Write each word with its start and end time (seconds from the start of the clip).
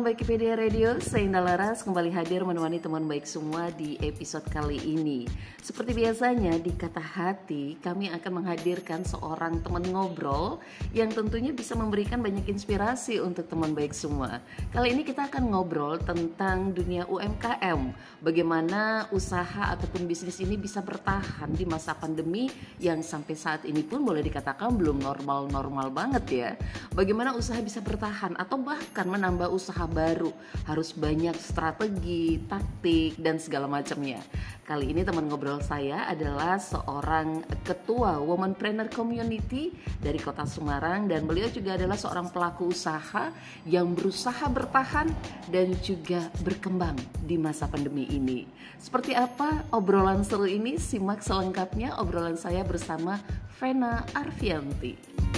Teman 0.00 0.16
baik 0.16 0.24
IPedia 0.24 0.56
Radio, 0.56 0.96
saya 0.96 1.28
Indah 1.28 1.44
Laras 1.44 1.84
kembali 1.84 2.08
hadir 2.08 2.40
menemani 2.40 2.80
teman 2.80 3.04
baik 3.04 3.28
semua 3.28 3.68
di 3.68 4.00
episode 4.00 4.48
kali 4.48 4.80
ini. 4.80 5.28
Seperti 5.60 5.92
biasanya 5.92 6.56
di 6.56 6.72
Kata 6.72 7.04
Hati, 7.04 7.76
kami 7.84 8.08
akan 8.08 8.40
menghadirkan 8.40 9.04
seorang 9.04 9.60
teman 9.60 9.84
ngobrol 9.92 10.56
yang 10.96 11.12
tentunya 11.12 11.52
bisa 11.52 11.76
memberikan 11.76 12.24
banyak 12.24 12.48
inspirasi 12.48 13.20
untuk 13.20 13.44
teman 13.52 13.76
baik 13.76 13.92
semua. 13.92 14.40
Kali 14.72 14.96
ini 14.96 15.04
kita 15.04 15.28
akan 15.28 15.52
ngobrol 15.52 16.00
tentang 16.00 16.72
dunia 16.72 17.04
UMKM, 17.04 17.92
bagaimana 18.24 19.04
usaha 19.12 19.68
ataupun 19.76 20.08
bisnis 20.08 20.40
ini 20.40 20.56
bisa 20.56 20.80
bertahan 20.80 21.52
di 21.52 21.68
masa 21.68 21.92
pandemi 21.92 22.48
yang 22.80 23.04
sampai 23.04 23.36
saat 23.36 23.68
ini 23.68 23.84
pun 23.84 24.00
boleh 24.00 24.24
dikatakan 24.24 24.72
belum 24.80 24.96
normal-normal 25.04 25.92
banget 25.92 26.24
ya. 26.32 26.50
Bagaimana 26.96 27.36
usaha 27.36 27.60
bisa 27.60 27.84
bertahan 27.84 28.32
atau 28.40 28.56
bahkan 28.56 29.04
menambah 29.04 29.52
usaha 29.52 29.89
baru 29.90 30.30
harus 30.70 30.94
banyak 30.94 31.34
strategi, 31.36 32.38
taktik 32.46 33.18
dan 33.18 33.36
segala 33.42 33.66
macamnya. 33.66 34.22
Kali 34.70 34.94
ini 34.94 35.02
teman 35.02 35.26
ngobrol 35.26 35.58
saya 35.66 36.06
adalah 36.06 36.62
seorang 36.62 37.42
ketua 37.66 38.22
Womanpreneur 38.22 38.86
Community 38.86 39.74
dari 39.98 40.22
Kota 40.22 40.46
Semarang 40.46 41.10
dan 41.10 41.26
beliau 41.26 41.50
juga 41.50 41.74
adalah 41.74 41.98
seorang 41.98 42.30
pelaku 42.30 42.70
usaha 42.70 43.34
yang 43.66 43.98
berusaha 43.98 44.46
bertahan 44.46 45.10
dan 45.50 45.74
juga 45.82 46.30
berkembang 46.46 46.94
di 47.26 47.34
masa 47.34 47.66
pandemi 47.66 48.06
ini. 48.14 48.46
Seperti 48.78 49.18
apa 49.18 49.66
obrolan 49.74 50.22
seru 50.22 50.46
ini? 50.46 50.78
Simak 50.78 51.18
selengkapnya 51.20 51.98
obrolan 51.98 52.38
saya 52.38 52.62
bersama 52.62 53.18
Vena 53.58 54.06
Arfianti. 54.14 55.29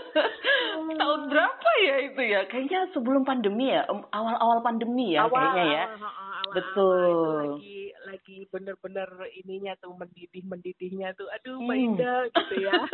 tahun 1.00 1.22
berapa 1.28 1.70
ya 1.84 1.96
itu 2.08 2.22
ya? 2.22 2.40
Kayaknya 2.48 2.80
sebelum 2.96 3.22
pandemi 3.22 3.70
ya, 3.72 3.84
awal-awal 3.88 4.64
pandemi 4.64 5.14
ya 5.14 5.28
awal, 5.28 5.36
kayaknya 5.36 5.64
ya. 5.68 5.84
Awal, 5.84 6.00
awal, 6.00 6.52
Betul. 6.56 6.98
Awal, 6.98 7.08
itu 7.08 7.30
lagi 7.36 7.78
lagi 8.08 8.38
bener-bener 8.48 9.10
ininya 9.44 9.72
tuh 9.80 9.92
mendidih 9.94 10.44
mendidihnya 10.48 11.12
tuh. 11.12 11.28
Aduh 11.28 11.60
Mbak 11.60 11.76
Hmm. 11.76 11.86
Indah 11.92 12.20
gitu 12.32 12.54
ya. 12.64 12.72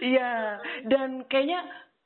Iya, 0.00 0.34
dan 0.86 1.26
kayaknya 1.28 1.60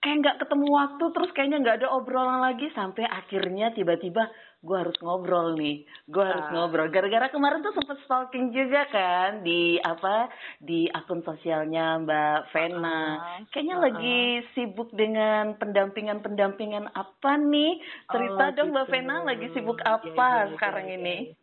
kayak 0.05 0.17
nggak 0.21 0.39
ketemu 0.45 0.67
waktu 0.69 1.05
terus 1.17 1.31
kayaknya 1.33 1.59
nggak 1.65 1.77
ada 1.81 1.89
obrolan 1.97 2.45
lagi 2.45 2.69
sampai 2.77 3.09
akhirnya 3.09 3.73
tiba-tiba 3.73 4.29
gue 4.65 4.77
harus 4.81 4.97
ngobrol 4.99 5.53
nih, 5.55 5.77
gue 6.09 6.25
harus 6.25 6.49
Ah. 6.49 6.53
ngobrol. 6.57 6.89
Gara-gara 6.89 7.29
kemarin 7.29 7.61
tuh 7.61 7.77
sempet 7.77 8.01
stalking 8.01 8.49
juga 8.49 8.89
kan 8.89 9.45
di 9.45 9.77
apa 9.77 10.33
di 10.57 10.89
akun 10.89 11.21
sosialnya 11.21 12.01
Mbak 12.01 12.39
Vena. 12.49 13.01
Ah, 13.15 13.39
Kayaknya 13.53 13.77
ah. 13.77 13.83
lagi 13.85 14.21
sibuk 14.53 14.89
dengan 14.91 15.53
pendampingan-pendampingan 15.55 16.89
apa 16.91 17.33
nih? 17.37 17.77
Cerita 18.09 18.45
Oh, 18.47 18.53
dong 18.55 18.69
Mbak 18.73 18.85
gitu. 18.85 18.93
Vena 18.97 19.17
lagi 19.21 19.47
sibuk 19.53 19.79
Iya, 19.79 19.89
apa 19.95 20.09
iya, 20.09 20.41
iya, 20.41 20.53
sekarang 20.57 20.87
iya, 20.89 20.97
ini? 20.97 21.17
iya. 21.29 21.35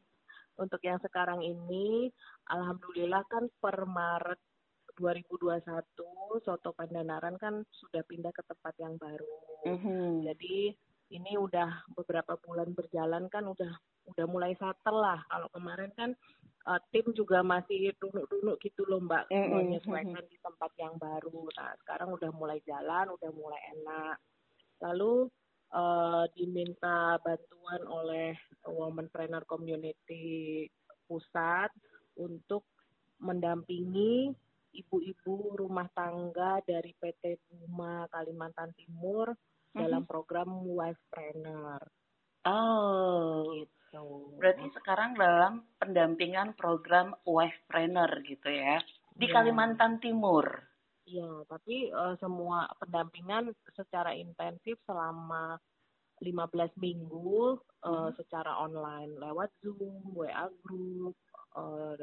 Untuk 0.58 0.82
yang 0.82 1.00
sekarang 1.00 1.40
ini, 1.42 2.10
alhamdulillah 2.46 3.24
kan 3.26 3.50
per 3.56 3.86
Maret 3.86 4.42
2021 4.98 6.06
Soto 6.40 6.70
Pandanaran 6.72 7.38
kan 7.38 7.62
sudah 7.72 8.02
pindah 8.04 8.30
ke 8.30 8.44
tempat 8.44 8.74
yang 8.78 8.98
baru. 8.98 9.30
Mhm. 9.66 10.26
Jadi 10.26 10.74
ini 11.12 11.36
udah 11.36 11.92
beberapa 11.94 12.40
bulan 12.40 12.72
berjalan 12.72 13.28
kan 13.28 13.44
udah 13.44 13.72
udah 14.12 14.26
mulai 14.26 14.56
settle 14.58 14.98
lah. 14.98 15.20
Kalau 15.28 15.48
kemarin 15.52 15.92
kan 15.94 16.10
eh, 16.72 16.82
tim 16.96 17.12
juga 17.14 17.44
masih 17.44 17.92
duduk-duduk 18.00 18.58
gitu 18.64 18.88
loh 18.88 19.04
Mbak, 19.04 19.30
Mm-mm. 19.30 19.52
menyesuaikan 19.60 20.26
di 20.26 20.38
tempat 20.40 20.72
yang 20.80 20.96
baru. 20.96 21.52
Nah 21.54 21.72
sekarang 21.86 22.10
udah 22.16 22.32
mulai 22.34 22.60
jalan, 22.64 23.12
udah 23.12 23.32
mulai 23.36 23.62
enak. 23.78 24.18
Lalu 24.82 25.28
eh, 25.76 26.26
diminta 26.40 27.20
bantuan 27.22 27.82
oleh 27.86 28.34
Womanpreneur 28.66 29.44
Community 29.46 30.66
pusat 31.06 31.70
untuk 32.16 32.64
mendampingi 33.22 34.34
ibu-ibu 34.72 35.60
rumah 35.60 35.88
tangga 35.92 36.64
dari 36.64 36.96
PT 36.96 37.44
Buma 37.52 38.08
Kalimantan 38.08 38.72
Timur 38.80 39.36
dalam 39.74 40.04
program 40.06 40.50
Wifepreneur. 40.68 41.82
Oh, 42.46 43.54
Gitu. 43.92 44.40
Berarti 44.40 44.72
sekarang 44.72 45.20
dalam 45.20 45.68
pendampingan 45.76 46.56
program 46.56 47.12
Wifepreneur 47.28 48.08
gitu 48.24 48.48
ya 48.48 48.80
di 49.12 49.28
Iya. 49.28 49.36
Kalimantan 49.36 50.00
Timur. 50.00 50.48
Iya, 51.04 51.44
tapi 51.44 51.92
eh, 51.92 52.16
semua 52.24 52.72
pendampingan 52.80 53.52
secara 53.76 54.16
intensif 54.16 54.80
selama 54.88 55.60
15 56.24 56.72
minggu 56.80 57.60
eh, 57.84 58.10
secara 58.16 58.64
online 58.64 59.12
lewat 59.20 59.52
Zoom, 59.60 60.16
WA 60.16 60.48
group, 60.64 61.20
eh, 61.60 62.00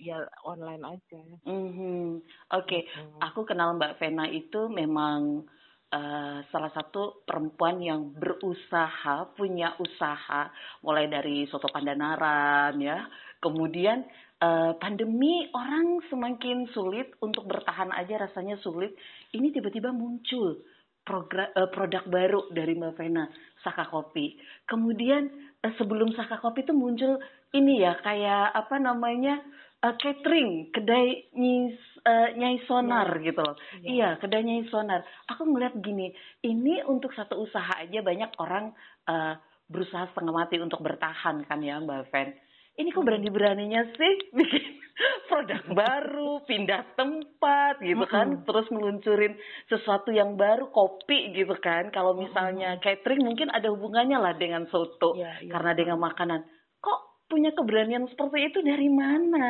ya 0.00 0.24
online 0.40 0.82
aja. 0.88 1.20
Mhm. 1.44 2.24
Oke, 2.56 2.88
Hmm. 2.88 3.20
aku 3.20 3.44
kenal 3.44 3.76
Mbak 3.76 4.00
Vena 4.00 4.24
itu 4.24 4.72
memang 4.72 5.44
uh, 5.92 6.38
salah 6.50 6.72
satu 6.74 7.22
perempuan 7.22 7.78
yang 7.78 8.14
berusaha, 8.14 9.36
punya 9.36 9.74
usaha, 9.78 10.50
mulai 10.82 11.06
dari 11.06 11.46
soto 11.46 11.70
pandanaran 11.70 12.74
ya. 12.82 13.06
Kemudian 13.38 14.02
uh, 14.42 14.74
pandemi 14.80 15.46
orang 15.54 16.02
semakin 16.10 16.66
sulit 16.72 17.14
untuk 17.22 17.46
bertahan 17.46 17.92
aja 17.94 18.26
rasanya 18.26 18.58
sulit. 18.60 18.96
Ini 19.30 19.52
tiba-tiba 19.54 19.94
muncul 19.94 20.60
program, 21.06 21.52
uh, 21.54 21.70
produk 21.70 22.02
baru 22.10 22.40
dari 22.50 22.74
Mbak 22.74 22.94
Vena, 22.98 23.30
Saka 23.62 23.86
Kopi. 23.86 24.34
Kemudian 24.66 25.30
uh, 25.62 25.72
sebelum 25.78 26.10
Saka 26.18 26.42
Kopi 26.42 26.66
itu 26.66 26.74
muncul 26.74 27.22
ini 27.54 27.86
ya 27.86 27.94
kayak 28.02 28.52
apa 28.52 28.76
namanya 28.82 29.38
uh, 29.86 29.94
catering, 29.94 30.74
kedai 30.74 31.30
nyis, 31.38 31.78
uh, 32.06 32.28
nyai 32.38 32.62
sonar 32.70 33.10
ya. 33.18 33.24
gitu 33.32 33.40
loh. 33.42 33.56
Ya. 33.82 33.86
Iya, 33.90 34.08
kedai 34.22 34.46
nyai 34.46 34.64
sonar. 34.70 35.02
Aku 35.34 35.42
ngeliat 35.44 35.74
gini, 35.82 36.14
ini 36.46 36.80
untuk 36.86 37.10
satu 37.12 37.42
usaha 37.42 37.82
aja 37.82 38.00
banyak 38.00 38.30
orang 38.38 38.70
uh, 39.10 39.34
berusaha 39.66 40.06
setengah 40.14 40.34
mati 40.46 40.62
untuk 40.62 40.78
bertahan 40.78 41.42
kan 41.42 41.58
ya 41.58 41.82
Mbak 41.82 42.14
Ven. 42.14 42.30
Ini 42.76 42.92
kok 42.92 43.08
berani-beraninya 43.08 43.88
sih 43.96 44.14
bikin 44.36 44.64
produk 45.32 45.64
baru, 45.72 46.44
pindah 46.44 46.84
tempat 46.92 47.80
gitu 47.80 48.04
kan, 48.04 48.44
terus 48.44 48.68
meluncurin 48.68 49.32
sesuatu 49.72 50.12
yang 50.12 50.36
baru, 50.36 50.68
kopi 50.68 51.32
gitu 51.32 51.56
kan. 51.56 51.88
Kalau 51.88 52.12
misalnya 52.12 52.76
catering 52.84 53.24
mungkin 53.24 53.48
ada 53.48 53.72
hubungannya 53.72 54.20
lah 54.20 54.36
dengan 54.36 54.68
soto 54.68 55.16
ya, 55.16 55.40
ya. 55.40 55.56
karena 55.56 55.72
dengan 55.72 55.98
makanan. 56.04 56.44
Kok 56.84 57.32
punya 57.32 57.56
keberanian 57.56 58.12
seperti 58.12 58.44
itu 58.44 58.60
dari 58.60 58.92
mana? 58.92 59.48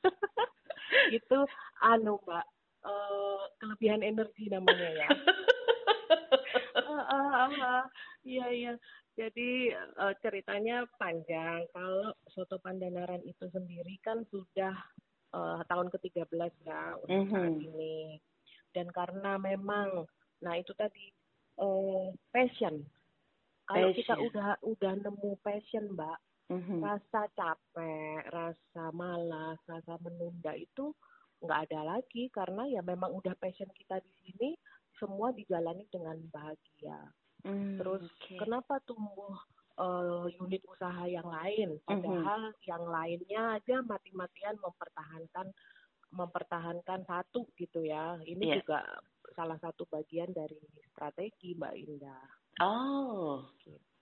itu 1.12 1.38
anu 1.82 2.18
mbak 2.24 2.46
uh, 2.86 3.42
kelebihan 3.62 4.02
energi 4.02 4.50
namanya 4.50 4.90
ya. 4.94 5.08
Iya 8.26 8.46
iya. 8.50 8.72
Jadi 9.14 9.70
uh, 10.02 10.10
ceritanya 10.18 10.82
panjang. 10.98 11.62
Kalau 11.70 12.10
soto 12.34 12.58
Pandanaran 12.58 13.22
itu 13.22 13.46
sendiri 13.54 14.02
kan 14.02 14.26
sudah 14.34 14.74
uh, 15.30 15.62
tahun 15.70 15.94
ke-13 15.94 16.52
ya 16.66 16.98
untuk 17.06 17.14
mm 17.14 17.22
-hmm. 17.30 17.30
saat 17.30 17.54
ini. 17.62 18.18
Dan 18.74 18.90
karena 18.90 19.38
memang, 19.38 20.10
nah 20.42 20.58
itu 20.58 20.74
tadi 20.74 21.06
uh, 21.62 22.10
passion 22.34 22.82
kalau 23.66 23.90
kita 23.90 24.14
udah 24.14 24.48
udah 24.62 24.92
nemu 24.94 25.30
passion 25.42 25.90
mbak 25.90 26.16
mm-hmm. 26.50 26.80
rasa 26.82 27.20
capek 27.34 28.22
rasa 28.30 28.84
malas 28.94 29.58
rasa 29.66 29.94
menunda 30.02 30.52
itu 30.54 30.92
nggak 31.42 31.68
ada 31.70 31.96
lagi 31.96 32.32
karena 32.32 32.64
ya 32.70 32.80
memang 32.80 33.12
udah 33.12 33.36
passion 33.36 33.68
kita 33.76 34.00
di 34.00 34.12
sini 34.24 34.50
semua 34.96 35.30
dijalani 35.36 35.84
dengan 35.92 36.16
bahagia 36.32 36.98
mm, 37.44 37.76
terus 37.76 38.08
okay. 38.08 38.40
kenapa 38.40 38.80
tumbuh 38.88 39.36
uh, 39.76 40.24
unit 40.40 40.64
usaha 40.64 41.04
yang 41.04 41.28
lain 41.28 41.76
mm-hmm. 41.76 41.86
padahal 41.86 42.40
mm-hmm. 42.50 42.68
yang 42.68 42.84
lainnya 42.88 43.42
aja 43.60 43.76
mati-matian 43.84 44.56
mempertahankan 44.58 45.46
mempertahankan 46.16 47.04
satu 47.04 47.44
gitu 47.60 47.84
ya 47.84 48.16
ini 48.24 48.56
yeah. 48.56 48.56
juga 48.62 48.80
salah 49.36 49.58
satu 49.60 49.84
bagian 49.90 50.32
dari 50.32 50.56
strategi 50.94 51.52
mbak 51.52 51.76
Indah 51.76 52.24
Oh, 52.56 53.44
gitu. 53.60 53.95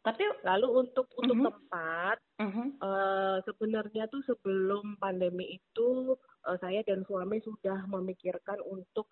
Tapi 0.00 0.24
lalu 0.44 0.68
untuk 0.86 1.06
untuk 1.20 1.36
uh-huh. 1.36 1.48
tempat 1.52 2.16
uh-huh. 2.40 2.68
Uh, 2.80 3.36
sebenarnya 3.44 4.08
tuh 4.08 4.24
sebelum 4.24 4.96
pandemi 4.96 5.60
itu 5.60 6.16
uh, 6.48 6.56
saya 6.60 6.80
dan 6.84 7.04
suami 7.04 7.40
sudah 7.44 7.84
memikirkan 7.88 8.60
untuk 8.64 9.08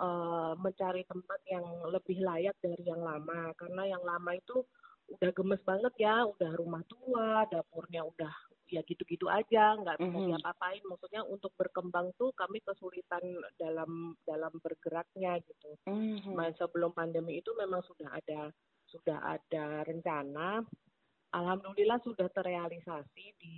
uh, 0.00 0.56
mencari 0.56 1.04
tempat 1.04 1.40
yang 1.48 1.64
lebih 1.92 2.24
layak 2.24 2.56
dari 2.64 2.80
yang 2.88 3.04
lama 3.04 3.52
karena 3.60 3.96
yang 3.96 4.02
lama 4.04 4.32
itu 4.32 4.64
udah 5.10 5.30
gemes 5.34 5.62
banget 5.66 5.92
ya, 5.98 6.22
udah 6.22 6.54
rumah 6.54 6.86
tua, 6.86 7.42
dapurnya 7.50 8.06
udah 8.06 8.30
ya 8.70 8.80
gitu-gitu 8.86 9.26
aja 9.26 9.74
nggak 9.82 9.98
bisa 9.98 10.14
mm-hmm. 10.14 10.30
diapa-apain 10.30 10.82
maksudnya 10.86 11.26
untuk 11.26 11.50
berkembang 11.58 12.14
tuh 12.14 12.30
kami 12.38 12.62
kesulitan 12.62 13.42
dalam 13.58 14.14
dalam 14.22 14.54
bergeraknya 14.62 15.42
gitu 15.42 15.74
mm-hmm. 15.90 16.38
nah, 16.38 16.54
sebelum 16.54 16.94
pandemi 16.94 17.42
itu 17.42 17.50
memang 17.58 17.82
sudah 17.82 18.14
ada 18.14 18.54
sudah 18.90 19.38
ada 19.38 19.86
rencana 19.86 20.66
alhamdulillah 21.30 22.02
sudah 22.02 22.26
terrealisasi 22.34 23.24
di 23.38 23.56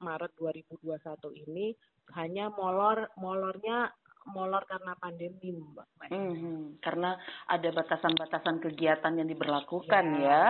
Maret 0.00 0.32
2021 0.40 1.44
ini 1.44 1.76
hanya 2.16 2.48
molor 2.48 3.12
molornya 3.20 3.92
molor 4.30 4.62
karena 4.70 4.94
pandemi 5.02 5.50
mbak. 5.50 5.88
Mm-hmm. 6.10 6.78
Karena 6.78 7.18
ada 7.50 7.68
batasan-batasan 7.74 8.62
kegiatan 8.62 9.18
yang 9.18 9.26
diberlakukan 9.26 10.04
ya. 10.22 10.22
ya 10.22 10.46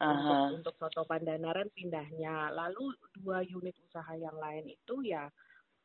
uh-huh. 0.00 0.54
untuk, 0.54 0.72
untuk 0.72 0.74
soto 0.78 1.02
Pandanaran 1.06 1.68
pindahnya. 1.74 2.54
Lalu 2.54 2.94
dua 3.18 3.42
unit 3.44 3.76
usaha 3.82 4.14
yang 4.16 4.36
lain 4.38 4.70
itu 4.70 5.02
ya 5.04 5.28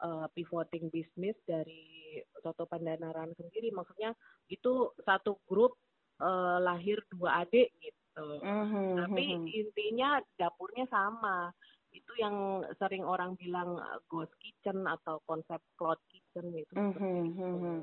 uh, 0.05 0.25
pivoting 0.31 0.93
bisnis 0.93 1.37
dari 1.43 2.21
soto 2.39 2.65
Pandanaran 2.65 3.35
sendiri. 3.35 3.69
Maksudnya 3.73 4.15
itu 4.47 4.93
satu 5.03 5.41
grup 5.45 5.75
uh, 6.21 6.57
lahir 6.61 6.99
dua 7.11 7.43
adik 7.43 7.71
gitu. 7.81 8.27
Uh-huh. 8.41 8.95
Tapi 9.03 9.23
intinya 9.51 10.19
dapurnya 10.39 10.87
sama 10.87 11.51
itu 11.95 12.11
yang 12.19 12.61
sering 12.75 13.07
orang 13.07 13.39
bilang 13.39 13.79
uh, 13.79 13.99
ghost 14.11 14.35
kitchen 14.43 14.83
atau 14.83 15.23
konsep 15.23 15.63
cloud 15.79 15.97
kitchen 16.11 16.51
itu. 16.51 16.75
Mm 16.75 16.91
-hmm, 16.91 17.19
mm 17.31 17.55
-hmm. 17.55 17.77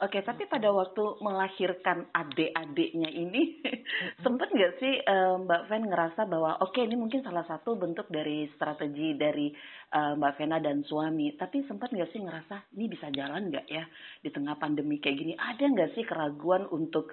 Oke, 0.00 0.18
okay, 0.18 0.22
tapi 0.24 0.48
pada 0.48 0.72
waktu 0.72 1.20
melahirkan 1.20 2.08
adik-adiknya 2.16 3.12
ini, 3.12 3.42
mm 3.60 3.68
-hmm. 3.68 4.24
sempat 4.24 4.48
nggak 4.48 4.74
sih 4.80 5.04
uh, 5.04 5.36
Mbak 5.44 5.62
Ven 5.68 5.84
ngerasa 5.92 6.24
bahwa 6.24 6.56
oke 6.64 6.72
okay, 6.72 6.88
ini 6.88 6.96
mungkin 6.96 7.20
salah 7.20 7.44
satu 7.44 7.76
bentuk 7.76 8.08
dari 8.08 8.48
strategi 8.56 9.12
dari 9.14 9.52
uh, 9.92 10.16
Mbak 10.16 10.32
Vena 10.40 10.58
dan 10.64 10.80
suami, 10.88 11.36
tapi 11.36 11.68
sempat 11.68 11.92
nggak 11.92 12.10
sih 12.10 12.24
ngerasa 12.24 12.72
ini 12.72 12.88
bisa 12.88 13.12
jalan 13.12 13.52
nggak 13.52 13.66
ya 13.68 13.84
di 14.24 14.32
tengah 14.32 14.56
pandemi 14.56 14.96
kayak 14.96 15.18
gini? 15.20 15.32
Ada 15.36 15.64
nggak 15.68 15.92
sih 15.92 16.04
keraguan 16.08 16.64
untuk 16.72 17.12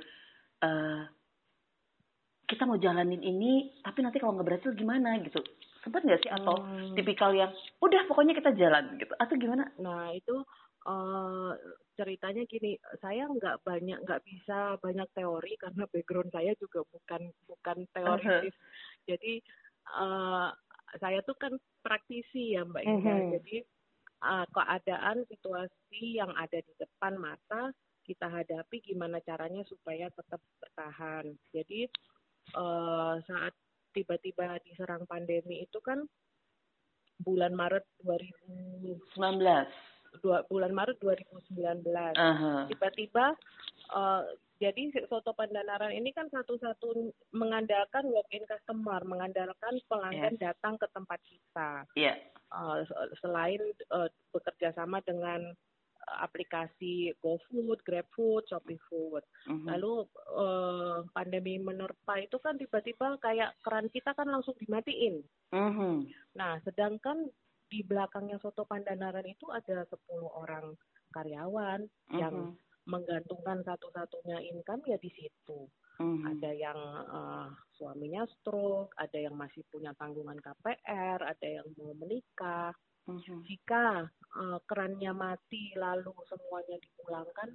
uh, 0.63 1.03
kita 2.45 2.63
mau 2.69 2.77
jalanin 2.77 3.25
ini, 3.25 3.81
tapi 3.81 4.05
nanti 4.05 4.21
kalau 4.21 4.37
nggak 4.37 4.47
berhasil 4.47 4.71
gimana 4.77 5.17
gitu? 5.25 5.41
sempat 5.85 6.01
nggak 6.01 6.25
sih 6.25 6.33
atau 6.33 6.57
hmm. 6.57 6.97
tipikal 6.97 7.29
yang 7.29 7.53
udah 7.77 8.01
pokoknya 8.09 8.33
kita 8.33 8.57
jalan 8.57 8.97
gitu 8.97 9.13
atau 9.21 9.35
gimana? 9.37 9.69
Nah 9.77 10.09
itu 10.17 10.41
uh, 10.89 11.53
ceritanya 11.93 12.41
gini, 12.49 12.73
saya 12.97 13.29
nggak 13.29 13.61
banyak 13.61 14.01
nggak 14.01 14.25
bisa 14.25 14.81
banyak 14.81 15.05
teori 15.13 15.53
karena 15.61 15.85
background 15.93 16.33
saya 16.33 16.57
juga 16.57 16.81
bukan 16.89 17.29
bukan 17.45 17.77
teoritis. 17.93 18.57
Uh 18.57 18.65
-huh. 18.65 19.05
Jadi 19.13 19.33
uh, 19.93 20.49
saya 20.97 21.21
tuh 21.21 21.37
kan 21.37 21.53
praktisi 21.85 22.57
ya 22.57 22.65
Mbak 22.65 22.81
Ida. 22.81 22.97
Uh. 22.97 23.05
-huh. 23.05 23.29
Jadi 23.37 23.55
uh, 24.25 24.45
keadaan 24.49 25.17
situasi 25.29 26.17
yang 26.17 26.33
ada 26.33 26.57
di 26.65 26.73
depan 26.81 27.13
mata 27.21 27.69
kita 28.05 28.29
hadapi 28.29 28.85
gimana 28.85 29.17
caranya 29.25 29.65
supaya 29.65 30.07
tetap 30.13 30.39
bertahan. 30.61 31.33
Jadi 31.49 31.89
uh, 32.53 33.17
saat 33.25 33.53
tiba-tiba 33.97 34.61
diserang 34.61 35.09
pandemi 35.09 35.65
itu 35.65 35.81
kan 35.81 36.05
bulan 37.25 37.55
Maret 37.55 37.85
2019 38.03 39.01
dua, 40.19 40.43
bulan 40.51 40.75
Maret 40.75 40.99
2019 40.99 41.55
uh-huh. 41.87 42.67
tiba-tiba 42.67 43.35
uh, 43.95 44.23
jadi 44.55 44.87
soto 45.11 45.35
pandanaran 45.35 45.91
ini 45.91 46.15
kan 46.15 46.31
satu-satu 46.31 47.11
mengandalkan 47.35 48.07
walk-in 48.07 48.47
customer, 48.47 49.03
mengandalkan 49.03 49.83
pelanggan 49.91 50.39
yeah. 50.39 50.43
datang 50.47 50.79
ke 50.79 50.87
tempat 50.95 51.19
kita. 51.27 51.83
Yeah. 51.99 52.15
Uh, 52.55 52.87
selain 53.19 53.59
uh, 53.91 54.07
bekerja 54.31 54.71
sama 54.71 55.03
dengan 55.03 55.51
aplikasi 56.05 57.13
GoFood, 57.19 57.81
GrabFood, 57.81 58.45
Shopee 58.49 58.81
Food. 58.87 59.23
Mm-hmm. 59.49 59.67
Lalu 59.69 59.93
uh, 60.33 61.05
pandemi 61.11 61.57
menerpa 61.57 62.21
itu 62.21 62.37
kan 62.39 62.55
tiba-tiba 62.55 63.17
kayak 63.19 63.57
keran 63.65 63.89
kita 63.89 64.13
kan 64.13 64.29
langsung 64.29 64.53
dimatiin. 64.61 65.25
Mm-hmm. 65.51 65.95
Nah, 66.37 66.61
sedangkan 66.63 67.29
di 67.65 67.81
belakangnya 67.81 68.37
Soto 68.39 68.63
Pandanaran 68.63 69.25
itu 69.25 69.49
ada 69.49 69.83
10 69.89 69.97
orang 70.21 70.77
karyawan 71.13 71.85
mm-hmm. 71.85 72.19
yang 72.21 72.53
menggantungkan 72.85 73.65
satu-satunya 73.65 74.45
income 74.53 74.85
ya 74.85 74.97
di 75.01 75.09
situ. 75.09 75.65
Mm-hmm. 75.97 76.27
Ada 76.37 76.51
yang 76.53 76.79
uh, 77.07 77.47
suaminya 77.79 78.27
stroke, 78.37 78.93
ada 78.99 79.17
yang 79.17 79.33
masih 79.33 79.65
punya 79.71 79.95
tanggungan 79.97 80.37
KPR, 80.37 81.19
ada 81.23 81.47
yang 81.47 81.65
mau 81.79 81.95
menikah. 81.97 82.75
Mm-hmm. 83.05 83.39
Jika 83.45 84.09
uh, 84.41 84.59
kerannya 84.65 85.13
mati 85.13 85.73
lalu 85.77 86.13
semuanya 86.25 86.77
dipulangkan, 86.81 87.49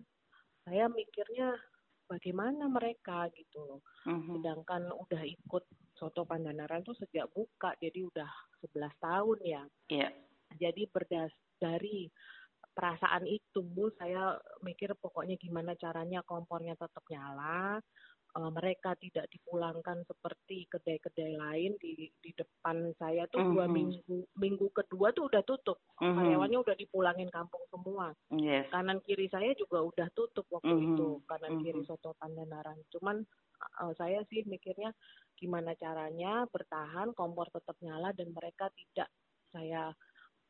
saya 0.62 0.86
mikirnya 0.86 1.58
bagaimana 2.06 2.70
mereka 2.70 3.26
gitu 3.34 3.58
loh. 3.66 3.82
Mm-hmm. 4.06 4.38
Sedangkan 4.38 4.82
udah 4.94 5.22
ikut 5.26 5.64
soto 5.98 6.22
Pandanaran 6.26 6.86
tuh 6.86 6.96
sejak 6.98 7.30
buka, 7.34 7.74
jadi 7.82 8.06
udah 8.06 8.30
11 8.62 8.90
tahun 8.98 9.38
ya. 9.42 9.62
Iya. 9.90 10.00
Yeah. 10.08 10.12
Jadi 10.50 10.82
berdas 10.90 11.30
dari 11.62 12.10
perasaan 12.70 13.26
itu 13.26 13.92
saya 13.98 14.38
mikir 14.62 14.94
pokoknya 14.96 15.36
gimana 15.36 15.74
caranya 15.76 16.22
kompornya 16.22 16.78
tetap 16.78 17.02
nyala 17.10 17.82
uh, 18.36 18.50
mereka 18.50 18.94
tidak 18.98 19.26
dipulangkan 19.32 20.02
seperti 20.06 20.66
kedai-kedai 20.70 21.34
lain 21.34 21.74
di 21.82 22.06
di 22.22 22.30
depan 22.36 22.94
saya 22.98 23.26
tuh 23.30 23.42
mm-hmm. 23.42 23.54
dua 23.56 23.66
minggu 23.66 24.18
minggu 24.38 24.66
kedua 24.70 25.10
tuh 25.10 25.26
udah 25.26 25.42
tutup 25.42 25.78
mm-hmm. 25.98 26.16
karyawannya 26.16 26.58
udah 26.60 26.76
dipulangin 26.78 27.30
kampung 27.32 27.62
semua 27.70 28.14
yes. 28.34 28.66
kanan 28.70 29.02
kiri 29.02 29.26
saya 29.32 29.50
juga 29.58 29.82
udah 29.82 30.08
tutup 30.14 30.46
waktu 30.50 30.70
mm-hmm. 30.70 30.94
itu 30.94 31.08
kanan 31.26 31.50
mm-hmm. 31.58 31.64
kiri 31.66 31.82
soto 31.86 32.14
pandanaran 32.18 32.78
cuman 32.94 33.16
uh, 33.82 33.92
saya 33.98 34.22
sih 34.30 34.46
mikirnya 34.46 34.94
gimana 35.34 35.72
caranya 35.80 36.44
bertahan 36.52 37.16
kompor 37.16 37.48
tetap 37.50 37.74
nyala 37.80 38.12
dan 38.12 38.30
mereka 38.30 38.68
tidak 38.76 39.08
saya 39.50 39.90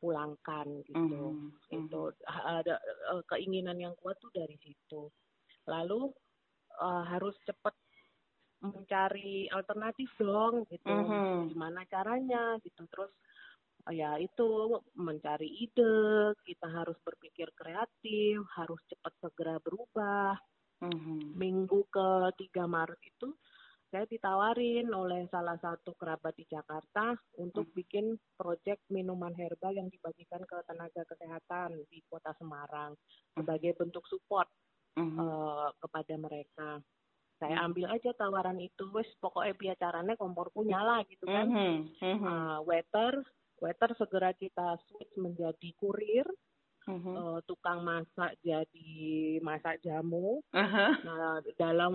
pulangkan 0.01 0.81
gitu 0.85 1.33
mm-hmm. 1.33 1.77
itu 1.77 2.01
ada 2.25 2.77
uh, 3.13 3.21
keinginan 3.29 3.77
yang 3.77 3.93
kuat 4.01 4.17
tuh 4.17 4.33
dari 4.33 4.57
situ 4.61 5.09
lalu 5.69 6.09
uh, 6.81 7.05
harus 7.05 7.37
cepat 7.45 7.77
mencari 8.61 9.49
alternatif 9.49 10.09
dong 10.21 10.69
gitu 10.69 10.85
mm-hmm. 10.85 11.49
gimana 11.49 11.81
caranya 11.89 12.57
gitu 12.61 12.85
terus 12.93 13.09
ya 13.89 14.21
itu 14.21 14.77
mencari 14.93 15.49
ide 15.65 16.37
kita 16.45 16.69
harus 16.69 16.93
berpikir 17.01 17.49
kreatif 17.57 18.45
harus 18.53 18.77
cepat 18.85 19.13
segera 19.17 19.57
berubah 19.57 20.37
mm-hmm. 20.85 21.33
minggu 21.33 21.89
ke 21.89 22.09
3 22.53 22.69
Maret 22.69 23.01
itu 23.01 23.33
saya 23.91 24.07
ditawarin 24.07 24.87
oleh 24.93 25.27
salah 25.27 25.59
satu 25.59 25.97
kerabat 25.99 26.37
di 26.37 26.45
Jakarta 26.45 27.17
untuk 27.41 27.65
mm-hmm. 27.65 27.79
bikin 27.81 28.05
proyek 28.37 28.77
minuman 28.93 29.33
herbal 29.33 29.73
yang 29.73 29.89
dibagikan 29.89 30.45
ke 30.45 30.57
tenaga 30.69 31.01
kesehatan 31.09 31.81
di 31.89 31.99
kota 32.05 32.29
Semarang 32.37 32.93
sebagai 33.33 33.73
bentuk 33.73 34.05
support 34.05 34.47
mm-hmm. 34.97 35.17
uh, 35.19 35.69
kepada 35.79 36.13
mereka. 36.17 36.69
Saya 37.41 37.57
mm-hmm. 37.57 37.67
ambil 37.71 37.87
aja 37.97 38.11
tawaran 38.13 38.59
itu, 38.61 38.83
wes 38.93 39.09
pokoknya 39.17 39.53
biar 39.57 39.75
caranya 39.81 40.13
komporku 40.19 40.61
nyala 40.61 41.01
gitu 41.09 41.25
kan. 41.25 41.47
Mm-hmm. 41.49 42.21
Uh, 42.21 42.59
waiter, 42.67 43.25
waiter 43.57 43.89
segera 43.97 44.31
kita 44.37 44.77
switch 44.89 45.13
menjadi 45.17 45.69
kurir. 45.77 46.27
Uh-huh. 46.89 47.13
Uh, 47.13 47.39
tukang 47.45 47.85
masak 47.85 48.33
jadi 48.41 49.37
masak 49.45 49.77
jamu. 49.85 50.41
Uh-huh. 50.49 50.91
Nah 51.05 51.37
dalam 51.53 51.93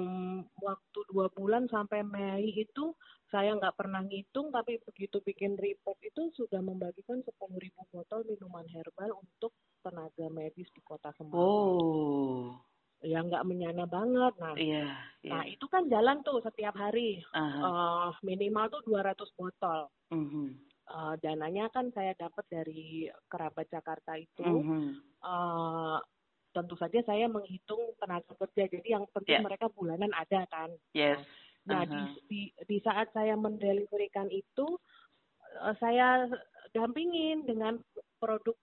waktu 0.62 0.98
dua 1.10 1.26
bulan 1.34 1.66
sampai 1.66 2.06
Mei 2.06 2.54
itu 2.54 2.94
saya 3.34 3.58
nggak 3.58 3.74
pernah 3.74 4.06
ngitung 4.06 4.54
tapi 4.54 4.78
begitu 4.86 5.18
bikin 5.26 5.58
report 5.58 5.98
itu 6.06 6.30
sudah 6.38 6.62
membagikan 6.62 7.18
sepuluh 7.26 7.58
ribu 7.58 7.82
botol 7.90 8.22
minuman 8.30 8.62
herbal 8.70 9.18
untuk 9.18 9.50
tenaga 9.82 10.30
medis 10.30 10.70
di 10.70 10.78
kota 10.86 11.10
Semarang. 11.18 11.34
Oh 11.34 12.54
ya 13.04 13.20
nggak 13.20 13.44
menyana 13.44 13.84
banget. 13.84 14.32
Nah, 14.40 14.54
yeah, 14.56 14.96
yeah. 15.20 15.32
nah 15.36 15.42
itu 15.44 15.66
kan 15.68 15.84
jalan 15.92 16.24
tuh 16.24 16.40
setiap 16.40 16.72
hari 16.76 17.20
uh, 17.36 18.12
minimal 18.24 18.72
tuh 18.72 18.82
200 18.88 19.16
botol. 19.36 19.80
Uh, 20.86 21.18
dananya 21.18 21.66
kan 21.74 21.90
saya 21.90 22.14
dapat 22.14 22.46
dari 22.46 23.10
kerabat 23.26 23.66
Jakarta 23.68 24.14
itu. 24.14 24.46
Uh, 25.20 25.98
tentu 26.56 26.72
saja 26.80 27.04
saya 27.04 27.28
menghitung 27.28 27.92
tenaga 28.00 28.32
kerja. 28.38 28.64
Jadi 28.70 28.88
yang 28.96 29.04
penting 29.12 29.42
yeah. 29.42 29.44
mereka 29.44 29.68
bulanan 29.68 30.14
ada 30.16 30.48
kan. 30.48 30.70
Yes. 30.96 31.20
Nah, 31.66 31.82
di, 31.82 32.00
di 32.30 32.40
di 32.64 32.78
saat 32.80 33.10
saya 33.10 33.34
mendeliverikan 33.34 34.30
itu, 34.30 34.78
uh, 35.60 35.74
saya 35.82 36.30
dampingin 36.70 37.42
dengan 37.44 37.82
produk 38.22 38.54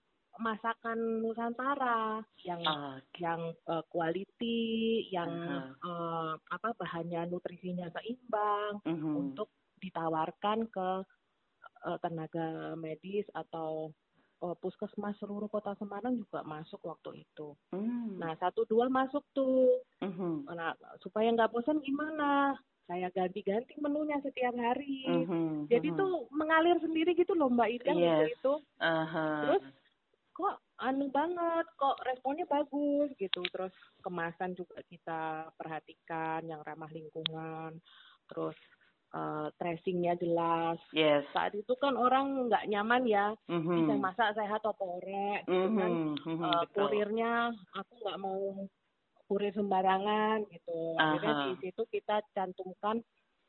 masakan 0.41 1.21
Nusantara 1.21 2.25
yang 2.41 2.61
uh, 2.65 2.97
yang 3.21 3.53
uh, 3.69 3.85
quality, 3.89 5.05
yang 5.13 5.29
uh-huh. 5.29 5.85
uh, 5.85 6.33
apa 6.49 6.73
bahannya 6.77 7.29
nutrisinya 7.29 7.89
seimbang 7.93 8.81
uh-huh. 8.81 9.13
untuk 9.19 9.53
ditawarkan 9.77 10.65
ke 10.73 10.89
uh, 11.85 11.97
tenaga 12.01 12.73
medis 12.79 13.27
atau 13.37 13.93
uh, 14.41 14.55
puskesmas 14.57 15.13
seluruh 15.21 15.51
kota 15.51 15.77
Semarang 15.77 16.17
juga 16.17 16.41
masuk 16.41 16.81
waktu 16.81 17.21
itu. 17.21 17.53
Uh-huh. 17.69 18.17
Nah 18.17 18.33
satu 18.41 18.65
dua 18.65 18.89
masuk 18.89 19.21
tuh. 19.37 19.85
Uh-huh. 20.01 20.49
Nah 20.49 20.73
supaya 21.05 21.29
nggak 21.29 21.53
bosan 21.53 21.77
gimana? 21.85 22.57
saya 22.83 23.07
ganti-ganti 23.15 23.79
menunya 23.79 24.19
setiap 24.19 24.51
hari. 24.59 25.07
Uh-huh, 25.07 25.63
Jadi 25.71 25.87
uh-huh. 25.95 26.03
tuh 26.03 26.13
mengalir 26.35 26.75
sendiri 26.83 27.15
gitu 27.15 27.31
loh 27.31 27.47
Mbak 27.47 27.69
Ida 27.79 27.93
yes. 27.95 28.35
itu. 28.35 28.53
Uh-huh. 28.59 29.39
Terus 29.47 29.63
kok 30.33 30.55
anu 30.81 31.07
banget 31.13 31.65
kok 31.77 32.01
responnya 32.03 32.49
bagus 32.49 33.13
gitu 33.21 33.45
terus 33.53 33.73
kemasan 34.01 34.57
juga 34.57 34.81
kita 34.89 35.53
perhatikan 35.55 36.43
yang 36.49 36.65
ramah 36.65 36.89
lingkungan 36.89 37.77
terus 38.27 38.57
uh, 39.13 39.47
tracingnya 39.61 40.17
jelas 40.17 40.81
yes. 40.91 41.23
saat 41.31 41.53
itu 41.53 41.73
kan 41.77 41.93
orang 41.93 42.49
nggak 42.49 42.67
nyaman 42.67 43.03
ya 43.05 43.27
mm-hmm. 43.47 43.77
bisa 43.85 43.93
masak 44.01 44.29
sehat 44.35 44.61
atau 44.65 44.99
orek 44.99 45.45
gitu 45.45 45.53
mm-hmm. 45.53 45.79
kan 45.79 45.91
mm-hmm, 46.17 46.43
uh, 46.43 46.63
kurirnya 46.73 47.33
aku 47.77 47.93
nggak 48.01 48.19
mau 48.19 48.67
kurir 49.29 49.53
sembarangan 49.55 50.43
gitu 50.51 50.79
akhirnya 50.99 51.33
uh-huh. 51.33 51.47
di 51.55 51.55
situ 51.63 51.83
kita 51.89 52.21
cantumkan 52.35 52.99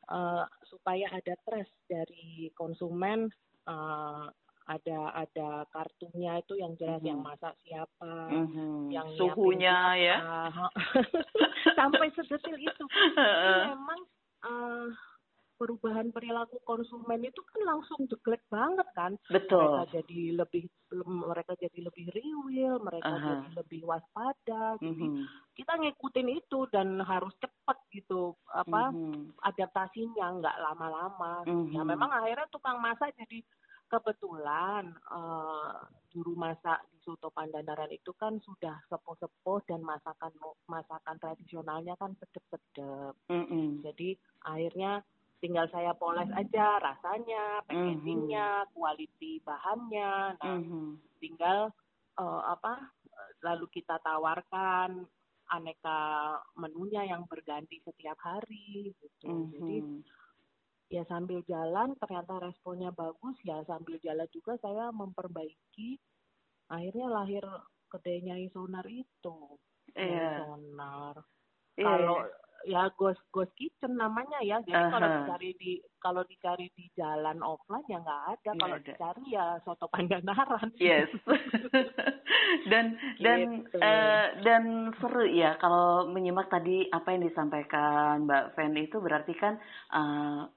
uh, 0.07 0.47
supaya 0.71 1.11
ada 1.11 1.35
trace 1.43 1.75
dari 1.85 2.49
konsumen 2.55 3.27
uh, 3.67 4.31
ada 4.65 5.13
ada 5.13 5.49
kartunya 5.69 6.41
itu 6.41 6.57
yang 6.57 6.73
jelas 6.81 6.97
mm 6.97 7.05
-hmm. 7.05 7.11
yang 7.13 7.19
masak 7.21 7.53
siapa, 7.61 8.13
mm 8.33 8.47
-hmm. 8.49 8.77
yang 8.89 9.07
suhunya 9.13 9.77
ya, 10.01 10.17
sampai 11.79 12.09
sedetil 12.17 12.57
itu. 12.57 12.85
Jadi 13.13 13.61
memang 13.69 13.99
uh, 14.41 14.89
perubahan 15.55 16.11
perilaku 16.11 16.59
konsumen 16.67 17.23
itu 17.23 17.39
kan 17.47 17.61
langsung 17.63 18.09
jeglek 18.11 18.43
banget 18.51 18.87
kan. 18.97 19.15
Betul. 19.31 19.63
Mereka 19.63 20.01
jadi 20.01 20.19
lebih 20.33 20.63
mereka 21.05 21.53
jadi 21.55 21.79
lebih 21.85 22.05
riwil, 22.11 22.81
mereka 22.81 23.11
uh 23.11 23.15
-huh. 23.15 23.27
jadi 23.29 23.49
lebih 23.61 23.81
waspada. 23.85 24.81
Jadi 24.81 25.05
mm 25.05 25.13
-hmm. 25.15 25.25
kita 25.55 25.73
ngikutin 25.79 26.29
itu 26.33 26.59
dan 26.73 26.99
harus 27.05 27.31
cepat 27.37 27.77
gitu 27.93 28.35
apa 28.51 28.91
mm 28.91 28.97
-hmm. 28.97 29.21
adaptasinya 29.45 30.41
nggak 30.41 30.57
lama-lama. 30.57 31.45
Mm 31.47 31.53
-hmm. 31.53 31.73
Ya 31.77 31.81
memang 31.85 32.11
akhirnya 32.11 32.49
tukang 32.51 32.81
masak 32.81 33.15
jadi 33.15 33.45
kebetulan 33.95 34.91
uh, 35.07 35.87
juru 36.11 36.35
masak 36.35 36.83
di 36.91 36.99
soto 37.03 37.31
Pandanaran 37.31 37.91
itu 37.91 38.11
kan 38.19 38.39
sudah 38.43 38.79
sepuh-sepuh 38.91 39.63
dan 39.67 39.83
masakan 39.83 40.31
masakan 40.67 41.15
tradisionalnya 41.19 41.95
kan 41.95 42.15
sedep-sedep. 42.19 43.15
Mm 43.31 43.45
-hmm. 43.47 43.67
Jadi 43.83 44.15
akhirnya 44.43 45.03
tinggal 45.39 45.67
saya 45.71 45.95
poles 45.95 46.27
aja 46.35 46.79
rasanya, 46.79 47.63
packagingnya, 47.67 48.47
mm 48.47 48.63
-hmm. 48.63 48.73
quality 48.75 49.33
bahannya. 49.43 50.11
Nah, 50.39 50.55
mm 50.55 50.61
-hmm. 50.63 50.87
tinggal 51.23 51.59
uh, 52.19 52.41
apa? 52.51 52.91
Lalu 53.43 53.67
kita 53.71 53.99
tawarkan 54.03 55.07
aneka 55.51 55.99
menunya 56.57 57.05
yang 57.05 57.29
berganti 57.29 57.77
setiap 57.83 58.17
hari 58.19 58.91
gitu. 58.97 59.27
Mm 59.29 59.35
-hmm. 59.35 59.51
Jadi 59.51 59.75
ya 60.89 61.01
sambil 61.09 61.41
jalan 61.49 61.97
ternyata 61.97 62.37
responnya 62.37 62.93
bagus 62.93 63.35
ya 63.41 63.61
sambil 63.65 63.97
jalan 64.05 64.29
juga 64.29 64.53
saya 64.61 64.93
memperbaiki 64.93 65.97
akhirnya 66.69 67.07
lahir 67.09 67.43
kedainya 67.89 68.37
Isonar 68.37 68.85
itu 68.89 69.37
yeah. 69.97 70.45
Isonar 70.45 71.15
yeah. 71.77 71.85
kalau 71.89 72.19
ya 72.65 72.89
Ghost 72.97 73.21
Ghost 73.29 73.53
Kitchen 73.53 73.93
namanya 73.93 74.41
ya 74.41 74.57
jadi 74.65 74.73
uh 74.73 74.89
-huh. 74.89 74.93
kalau 74.97 75.07
dicari 75.21 75.49
di 75.61 75.71
kalau 76.01 76.21
dicari 76.25 76.65
di 76.73 76.89
jalan 76.97 77.37
offline 77.45 77.85
ya 77.85 78.01
nggak 78.01 78.23
ada 78.33 78.49
yeah, 78.49 78.57
kalau 78.57 78.77
dicari 78.81 79.23
ya 79.29 79.45
soto 79.61 79.85
pandanaran 79.89 80.69
yes 80.81 81.09
dan 82.71 82.97
dan 83.21 83.69
gitu. 83.69 83.77
uh, 83.77 84.27
dan 84.41 84.93
seru 84.97 85.29
ya 85.29 85.57
kalau 85.61 86.09
menyimak 86.09 86.49
tadi 86.49 86.89
apa 86.89 87.13
yang 87.13 87.29
disampaikan 87.29 88.25
Mbak 88.25 88.57
Fen 88.57 88.73
itu 88.81 88.97
berarti 88.97 89.33
kan 89.37 89.61
uh, 89.93 90.49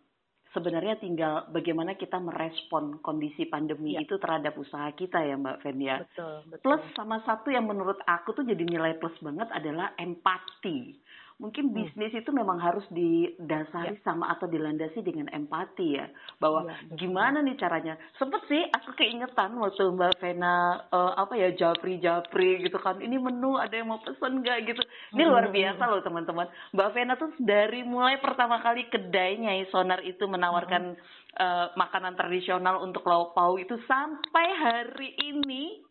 sebenarnya 0.57 0.97
tinggal 0.97 1.49
bagaimana 1.53 1.95
kita 1.99 2.17
merespon 2.17 3.01
kondisi 3.05 3.45
pandemi 3.49 3.97
ya. 3.97 4.05
itu 4.05 4.17
terhadap 4.17 4.57
usaha 4.57 4.89
kita 4.97 5.21
ya 5.21 5.37
Mbak 5.37 5.59
Fen 5.61 5.79
ya. 5.81 5.97
Betul, 6.01 6.35
betul. 6.49 6.63
Plus 6.65 6.83
sama 6.97 7.21
satu 7.25 7.53
yang 7.53 7.69
menurut 7.69 8.01
aku 8.09 8.33
tuh 8.33 8.45
jadi 8.49 8.65
nilai 8.65 8.97
plus 8.97 9.17
banget 9.21 9.49
adalah 9.53 9.93
empati 10.01 11.08
mungkin 11.39 11.71
hmm. 11.71 11.75
bisnis 11.75 12.13
itu 12.19 12.31
memang 12.35 12.59
harus 12.59 12.83
didasari 12.91 13.95
ya. 13.95 14.03
sama 14.03 14.35
atau 14.35 14.51
dilandasi 14.51 15.07
dengan 15.07 15.31
empati 15.31 15.95
ya 15.95 16.11
bahwa 16.43 16.67
ya, 16.67 16.75
gimana 16.99 17.39
nih 17.47 17.55
caranya. 17.55 17.95
Sempet 18.19 18.43
sih 18.51 18.63
aku 18.75 18.99
keingetan 18.99 19.55
waktu 19.55 19.87
mbak 19.95 20.19
Vena 20.19 20.83
uh, 20.91 21.15
apa 21.15 21.39
ya 21.39 21.55
japri 21.55 22.03
japri 22.03 22.59
gitu 22.67 22.83
kan. 22.83 22.99
Ini 22.99 23.17
menu 23.23 23.55
ada 23.55 23.71
yang 23.71 23.87
mau 23.87 24.03
pesen 24.03 24.43
nggak 24.43 24.59
gitu. 24.67 24.83
Ini 25.15 25.23
hmm. 25.23 25.31
luar 25.31 25.47
biasa 25.55 25.83
loh 25.87 26.03
teman-teman. 26.03 26.47
Mbak 26.75 26.91
Vena 26.91 27.15
tuh 27.15 27.31
dari 27.39 27.87
mulai 27.87 28.19
pertama 28.19 28.59
kali 28.59 28.91
kedainya 28.91 29.55
Sonar 29.71 30.03
itu 30.03 30.27
menawarkan 30.27 30.99
uh, 31.39 31.67
makanan 31.79 32.19
tradisional 32.19 32.83
untuk 32.83 33.07
lauk 33.07 33.39
pauk 33.39 33.63
itu 33.63 33.79
sampai 33.87 34.47
hari 34.59 35.15
ini 35.23 35.87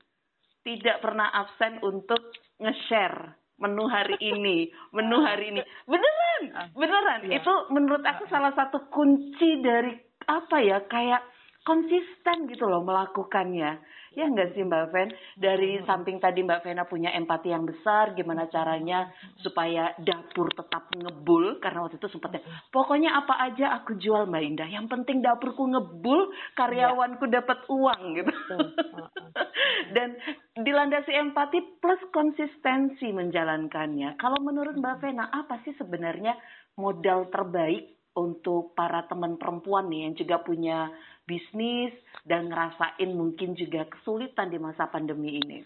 tidak 0.68 1.00
pernah 1.00 1.32
absen 1.32 1.80
untuk 1.80 2.20
nge-share 2.60 3.47
menu 3.58 3.86
hari 3.90 4.18
ini, 4.34 4.70
menu 4.94 5.18
hari 5.22 5.54
ini. 5.54 5.62
Beneran, 5.86 6.72
beneran. 6.74 7.20
Iya. 7.28 7.42
Itu 7.42 7.54
menurut 7.74 8.06
aku 8.06 8.30
salah 8.30 8.54
satu 8.54 8.90
kunci 8.90 9.62
dari 9.62 9.94
apa 10.28 10.58
ya, 10.62 10.82
kayak 10.86 11.22
konsisten 11.68 12.48
gitu 12.48 12.66
loh 12.70 12.82
melakukannya. 12.86 13.82
Ya 14.18 14.26
enggak 14.26 14.58
sih 14.58 14.66
Mbak 14.66 14.86
Ven? 14.90 15.14
Dari 15.38 15.78
samping 15.86 16.18
tadi 16.18 16.42
Mbak 16.42 16.66
Vena 16.66 16.90
punya 16.90 17.14
empati 17.14 17.54
yang 17.54 17.70
besar, 17.70 18.18
gimana 18.18 18.50
caranya 18.50 19.14
supaya 19.46 19.94
dapur 20.02 20.50
tetap 20.58 20.90
ngebul, 20.90 21.62
karena 21.62 21.86
waktu 21.86 22.02
itu 22.02 22.10
sempatnya, 22.10 22.42
pokoknya 22.74 23.14
apa 23.14 23.38
aja 23.46 23.78
aku 23.78 23.94
jual 24.02 24.26
Mbak 24.26 24.42
Indah, 24.42 24.70
yang 24.74 24.90
penting 24.90 25.22
dapurku 25.22 25.70
ngebul, 25.70 26.34
karyawanku 26.58 27.30
dapat 27.30 27.62
uang 27.70 28.02
gitu. 28.18 28.34
Dan 29.96 30.18
dilandasi 30.66 31.14
empati 31.14 31.78
plus 31.78 32.02
konsistensi 32.10 33.14
menjalankannya. 33.14 34.18
Kalau 34.18 34.42
menurut 34.42 34.74
Mbak 34.82 34.98
Vena, 34.98 35.30
apa 35.30 35.62
sih 35.62 35.78
sebenarnya 35.78 36.34
modal 36.74 37.30
terbaik 37.30 37.94
untuk 38.18 38.74
para 38.74 39.06
teman 39.06 39.38
perempuan 39.38 39.94
nih 39.94 40.10
yang 40.10 40.14
juga 40.18 40.42
punya 40.42 40.90
bisnis 41.28 41.94
dan 42.24 42.48
ngerasain 42.48 43.12
mungkin 43.12 43.54
juga 43.60 43.84
kesulitan 43.92 44.48
di 44.48 44.58
masa 44.58 44.88
pandemi 44.88 45.38
ini? 45.44 45.60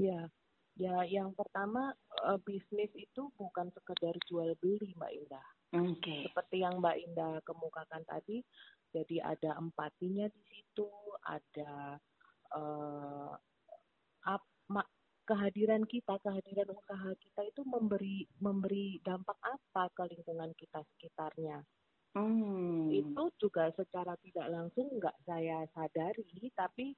Ya, 0.00 0.26
ya 0.74 1.04
yang 1.06 1.36
pertama 1.36 1.92
eh, 2.24 2.40
bisnis 2.42 2.90
itu 2.96 3.30
bukan 3.36 3.70
sekedar 3.76 4.16
jual 4.26 4.56
beli 4.58 4.96
Mbak 4.96 5.12
Indah. 5.14 5.46
Oke. 5.74 6.26
Seperti 6.26 6.64
yang 6.64 6.80
Mbak 6.80 6.96
Indah 7.04 7.34
kemukakan 7.44 8.02
tadi, 8.08 8.40
jadi 8.90 9.36
ada 9.36 9.60
empatinya 9.60 10.26
di 10.32 10.42
situ, 10.48 10.88
ada 11.26 11.98
ap- 14.24 14.54
ma- 14.70 14.92
kehadiran 15.24 15.82
kita, 15.88 16.20
kehadiran 16.20 16.70
usaha 16.70 17.10
kita 17.18 17.40
itu 17.48 17.62
memberi 17.64 18.28
memberi 18.38 19.00
dampak 19.02 19.36
apa 19.42 19.90
ke 19.96 20.02
lingkungan 20.14 20.52
kita 20.54 20.84
sekitarnya. 20.94 21.64
Hmm. 22.14 22.94
Itu 22.94 23.30
juga 23.42 23.74
secara 23.74 24.14
tidak 24.22 24.46
langsung 24.46 24.86
nggak 24.96 25.16
saya 25.26 25.66
sadari, 25.74 26.22
tapi 26.54 26.94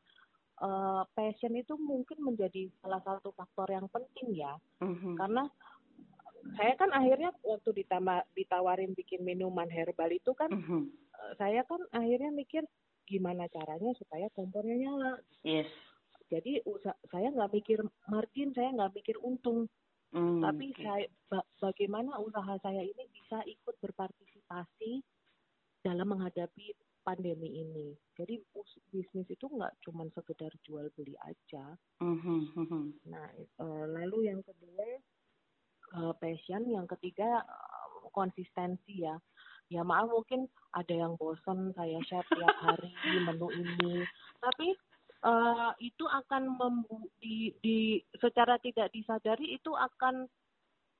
eh, 0.56 1.02
passion 1.12 1.52
itu 1.52 1.76
mungkin 1.76 2.16
menjadi 2.24 2.72
salah 2.80 3.04
satu 3.04 3.28
faktor 3.32 3.68
yang 3.68 3.84
penting 3.92 4.40
ya, 4.40 4.56
Mhm. 4.80 5.20
karena 5.20 5.44
saya 6.56 6.72
kan 6.80 6.88
akhirnya 6.96 7.28
waktu 7.44 7.84
ditama, 7.84 8.24
ditawarin 8.32 8.96
bikin 8.96 9.20
minuman 9.20 9.68
herbal 9.68 10.08
itu 10.08 10.32
kan 10.32 10.48
Mhm. 10.48 10.88
eh, 10.88 11.32
saya 11.36 11.60
kan 11.64 11.84
akhirnya 11.92 12.32
mikir 12.32 12.64
gimana 13.04 13.52
caranya 13.52 13.92
supaya 14.00 14.32
kompornya 14.32 14.80
nyala. 14.80 15.20
Yes. 15.44 15.68
Jadi 16.32 16.64
saya 17.12 17.28
nggak 17.30 17.52
mikir 17.52 17.78
margin, 18.08 18.50
saya 18.50 18.72
nggak 18.72 18.96
mikir 18.96 19.16
untung, 19.20 19.68
Hmm, 20.10 20.40
tapi 20.40 20.72
saya 20.74 21.04
ba- 21.28 21.44
bagaimana 21.60 22.16
usaha 22.16 22.56
saya 22.64 22.80
ini 22.80 23.04
bisa 23.12 23.44
ikut 23.44 23.76
berpartisipasi 23.78 24.35
dalam 25.82 26.06
menghadapi 26.10 26.74
pandemi 27.06 27.62
ini. 27.62 27.94
Jadi 28.18 28.42
us- 28.58 28.82
bisnis 28.90 29.30
itu 29.30 29.46
nggak 29.46 29.78
cuma 29.86 30.02
sekedar 30.10 30.50
jual 30.66 30.90
beli 30.98 31.14
aja. 31.22 31.78
Mhm, 32.02 32.50
mhm. 32.58 32.82
Nah, 33.06 33.30
eh, 33.38 33.84
lalu 33.86 34.26
yang 34.26 34.42
kedua 34.42 34.98
eh, 35.94 36.14
passion, 36.18 36.66
yang 36.66 36.90
ketiga 36.90 37.46
eh, 37.46 38.10
konsistensi 38.10 39.06
ya. 39.06 39.14
Ya 39.70 39.82
maaf 39.82 40.10
mungkin 40.10 40.46
ada 40.74 40.94
yang 40.94 41.18
bosen 41.18 41.74
saya 41.74 41.98
share 42.06 42.26
tiap 42.34 42.54
hari 42.62 42.90
menu 43.22 43.50
ini, 43.54 44.02
tapi 44.42 44.74
eh, 45.22 45.70
itu 45.78 46.04
akan 46.06 46.58
membu 46.58 47.06
di, 47.22 47.54
di 47.62 48.02
secara 48.18 48.58
tidak 48.58 48.90
disadari 48.90 49.54
itu 49.54 49.70
akan 49.74 50.26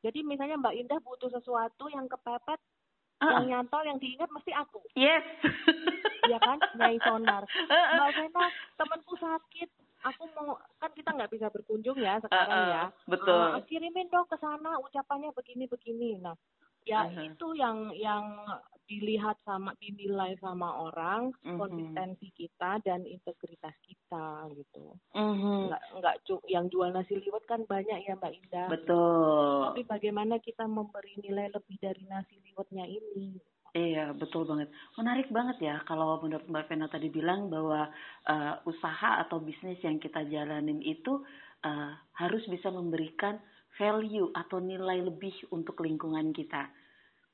jadi 0.07 0.23
misalnya 0.23 0.61
Mbak 0.63 0.77
Indah 0.79 1.01
butuh 1.03 1.31
sesuatu 1.35 1.91
yang 1.91 2.07
kepepet, 2.07 2.63
Ah, 3.17 3.41
yang 3.41 3.65
nyantol, 3.65 3.81
yang 3.83 3.97
diingat 3.97 4.29
mesti 4.29 4.53
aku, 4.53 4.77
yes. 4.93 5.25
ya 6.31 6.37
kan? 6.37 6.61
Nyai 6.77 7.01
sonar. 7.01 7.49
Mbak 7.49 8.11
Vena, 8.13 8.45
temanku 8.77 9.17
sakit, 9.17 9.69
aku 10.05 10.29
mau 10.37 10.53
kan 10.77 10.93
kita 10.93 11.17
nggak 11.17 11.33
bisa 11.33 11.49
berkunjung 11.49 11.97
ya 11.97 12.21
sekarang 12.21 12.53
Uh-uh, 12.53 12.69
ya. 12.69 12.85
betul. 13.09 13.57
Eh, 13.57 13.65
kirimin 13.65 14.13
dong 14.13 14.29
ke 14.29 14.37
sana 14.37 14.77
ucapannya 14.79 15.33
begini 15.33 15.65
begini. 15.65 16.21
Nah, 16.21 16.37
ya 16.85 17.03
Uh-huh. 17.03 17.25
itu 17.25 17.47
yang 17.57 17.89
yang 17.97 18.37
dilihat 18.87 19.37
sama 19.43 19.75
dinilai 19.83 20.39
sama 20.39 20.87
orang 20.87 21.35
Mhm. 21.43 21.59
konsistensi 21.59 22.31
kita 22.33 22.79
dan 22.87 23.03
integritas 23.03 23.75
kita 23.83 24.47
gitu. 24.55 24.95
Mhm. 25.13 25.71
Nggak 25.71 25.83
nggak 25.99 26.17
yang 26.47 26.67
jual 26.71 26.95
nasi 26.95 27.19
liwet 27.19 27.45
kan 27.51 27.67
banyak 27.67 28.07
ya 28.07 28.15
Mbak 28.15 28.33
Indah. 28.33 28.69
Betul. 28.71 29.71
Tapi 29.71 29.83
bagaimana 29.85 30.39
kita 30.39 30.65
memberi 30.65 31.19
nilai 31.21 31.51
lebih 31.51 31.77
dari 31.83 32.07
nasi 32.07 32.39
liwetnya 32.47 32.87
ini? 32.87 33.39
Iya, 33.77 34.17
betul 34.17 34.49
banget. 34.49 34.73
Menarik 34.97 35.29
banget 35.29 35.61
ya 35.61 35.77
kalau 35.85 36.17
menurut 36.25 36.49
Mbak 36.49 36.65
Vena 36.73 36.89
tadi 36.89 37.13
bilang 37.13 37.53
bahwa 37.53 37.93
eh, 38.25 38.55
usaha 38.65 39.21
atau 39.21 39.37
bisnis 39.43 39.77
yang 39.85 40.01
kita 40.01 40.25
jalanin 40.31 40.81
itu 40.81 41.21
eh, 41.61 41.93
harus 42.17 42.41
bisa 42.49 42.73
memberikan 42.73 43.37
value 43.77 44.33
atau 44.33 44.63
nilai 44.63 45.05
lebih 45.05 45.35
untuk 45.53 45.85
lingkungan 45.85 46.33
kita. 46.33 46.73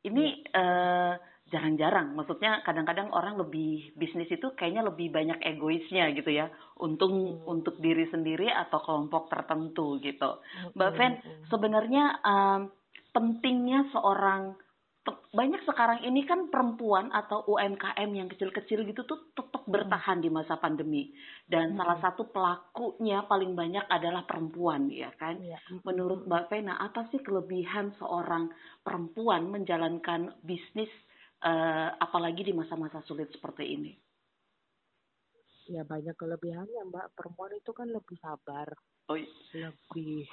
Ini 0.03 0.25
eh, 0.51 1.15
jarang-jarang, 1.53 2.17
maksudnya 2.17 2.65
kadang-kadang 2.65 3.13
orang 3.13 3.37
lebih 3.37 3.93
bisnis 3.95 4.27
itu 4.33 4.57
kayaknya 4.57 4.89
lebih 4.89 5.13
banyak 5.13 5.37
egoisnya 5.45 6.09
gitu 6.17 6.33
ya, 6.33 6.49
untung 6.81 7.45
untuk 7.45 7.77
diri 7.79 8.09
sendiri 8.09 8.49
atau 8.49 8.81
kelompok 8.81 9.29
tertentu 9.29 10.01
gitu. 10.01 10.41
Mbak 10.73 10.91
Ven, 10.97 11.13
sebenarnya 11.53 12.05
em, 12.25 12.61
pentingnya 13.13 13.93
seorang 13.93 14.57
banyak 15.33 15.65
sekarang 15.67 16.05
ini 16.07 16.23
kan 16.29 16.47
perempuan 16.53 17.11
atau 17.11 17.43
UMKM 17.49 18.11
yang 18.13 18.29
kecil-kecil 18.31 18.87
gitu 18.87 19.03
tuh 19.03 19.35
tetap 19.35 19.65
bertahan 19.67 20.23
di 20.23 20.31
masa 20.31 20.61
pandemi. 20.61 21.11
Dan 21.43 21.75
salah 21.75 21.99
satu 21.99 22.31
pelakunya 22.31 23.25
paling 23.27 23.57
banyak 23.57 23.83
adalah 23.89 24.23
perempuan 24.29 24.93
ya 24.93 25.11
kan. 25.17 25.41
Iya. 25.41 25.59
Menurut 25.83 26.29
Mbak 26.29 26.53
Vena 26.53 26.79
apa 26.79 27.09
sih 27.11 27.19
kelebihan 27.25 27.97
seorang 27.99 28.53
perempuan 28.85 29.51
menjalankan 29.51 30.39
bisnis 30.45 30.93
eh, 31.43 31.89
apalagi 31.99 32.43
di 32.43 32.53
masa-masa 32.53 33.03
sulit 33.03 33.29
seperti 33.29 33.65
ini? 33.67 33.93
Ya 35.67 35.83
banyak 35.83 36.15
kelebihannya 36.15 36.83
Mbak. 36.87 37.15
Perempuan 37.15 37.55
itu 37.55 37.71
kan 37.71 37.87
lebih 37.87 38.19
sabar, 38.19 38.67
Oh, 39.07 39.15
i- 39.15 39.27
lebih 39.55 40.27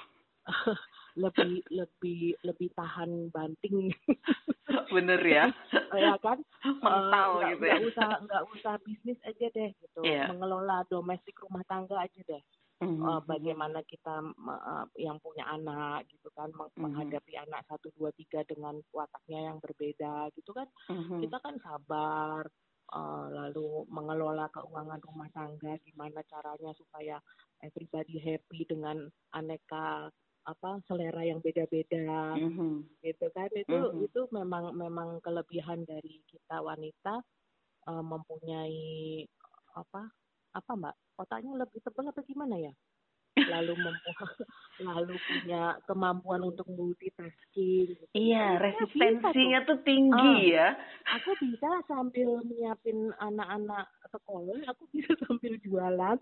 lebih 1.22 1.54
lebih 1.70 2.20
lebih 2.42 2.68
tahan 2.72 3.30
banting 3.30 3.90
bener 4.94 5.20
ya. 5.22 5.50
ya 5.94 6.14
kan 6.22 6.38
Mental 6.78 7.30
Eh, 7.30 7.36
nggak- 7.36 7.50
gitu 7.50 7.64
ya. 7.66 7.74
nggak 7.74 7.88
usah 7.90 8.10
nggak 8.26 8.44
usah 8.54 8.74
bisnis 8.86 9.18
aja 9.26 9.46
deh 9.50 9.70
gitu 9.74 10.00
Iya. 10.02 10.30
mengelola 10.30 10.86
domestik 10.86 11.34
rumah 11.42 11.62
tangga 11.66 11.98
aja 11.98 12.20
deh 12.22 12.42
Mhm. 12.80 13.04
Eh, 13.04 13.20
bagaimana 13.28 13.84
kita 13.84 14.24
eh, 14.24 14.86
yang 15.04 15.20
punya 15.20 15.44
anak 15.46 16.08
gitu 16.08 16.32
kan 16.32 16.48
meng- 16.56 16.72
Mhm. 16.72 16.80
menghadapi 16.80 17.32
anak 17.36 17.60
satu 17.68 17.92
dua 17.92 18.08
tiga 18.16 18.40
dengan 18.48 18.80
wataknya 18.92 19.52
yang 19.52 19.58
berbeda 19.60 20.32
gitu 20.32 20.50
kan 20.56 20.64
Mhm. 20.88 21.20
kita 21.22 21.36
kan 21.44 21.56
sabar 21.60 22.48
eh, 22.90 23.26
lalu 23.30 23.84
mengelola 23.86 24.48
keuangan 24.50 25.00
rumah 25.04 25.28
tangga 25.30 25.76
gimana 25.84 26.24
caranya 26.26 26.72
supaya 26.74 27.20
everybody 27.62 28.16
happy 28.18 28.64
dengan 28.64 29.06
aneka 29.30 30.08
apa 30.48 30.80
selera 30.88 31.20
yang 31.22 31.44
beda-beda 31.44 32.34
Mhm. 32.40 32.96
gitu 33.04 33.28
kan 33.36 33.52
itu 33.52 33.76
Mhm. 33.76 34.08
itu 34.08 34.20
memang 34.32 34.72
memang 34.72 35.20
kelebihan 35.20 35.84
dari 35.84 36.24
kita 36.26 36.64
wanita 36.64 37.20
eh, 37.88 38.04
mempunyai 38.04 39.24
apa 39.76 40.10
apa 40.50 40.72
mbak 40.74 40.96
otaknya 41.20 41.52
lebih 41.54 41.78
tebal 41.80 42.08
apa 42.08 42.24
gimana 42.24 42.56
ya 42.56 42.72
lalu 43.40 43.72
lalu 44.84 45.14
punya 45.16 45.78
kemampuan 45.84 46.42
untuk 46.42 46.66
multitasking 46.68 47.94
gitu. 47.94 48.04
Iya, 48.12 48.58
resistensinya 48.58 49.64
tuh 49.64 49.78
tinggi 49.80 50.34
Ah. 50.34 50.36
ya. 50.42 50.68
aku 51.14 51.30
bisa 51.38 51.68
sambil 51.86 52.42
menyiapin 52.42 53.12
anak-anak 53.16 53.86
sekolah 54.08 54.60
aku 54.66 54.82
bisa 54.90 55.12
sambil 55.24 55.56
jualan 55.62 56.18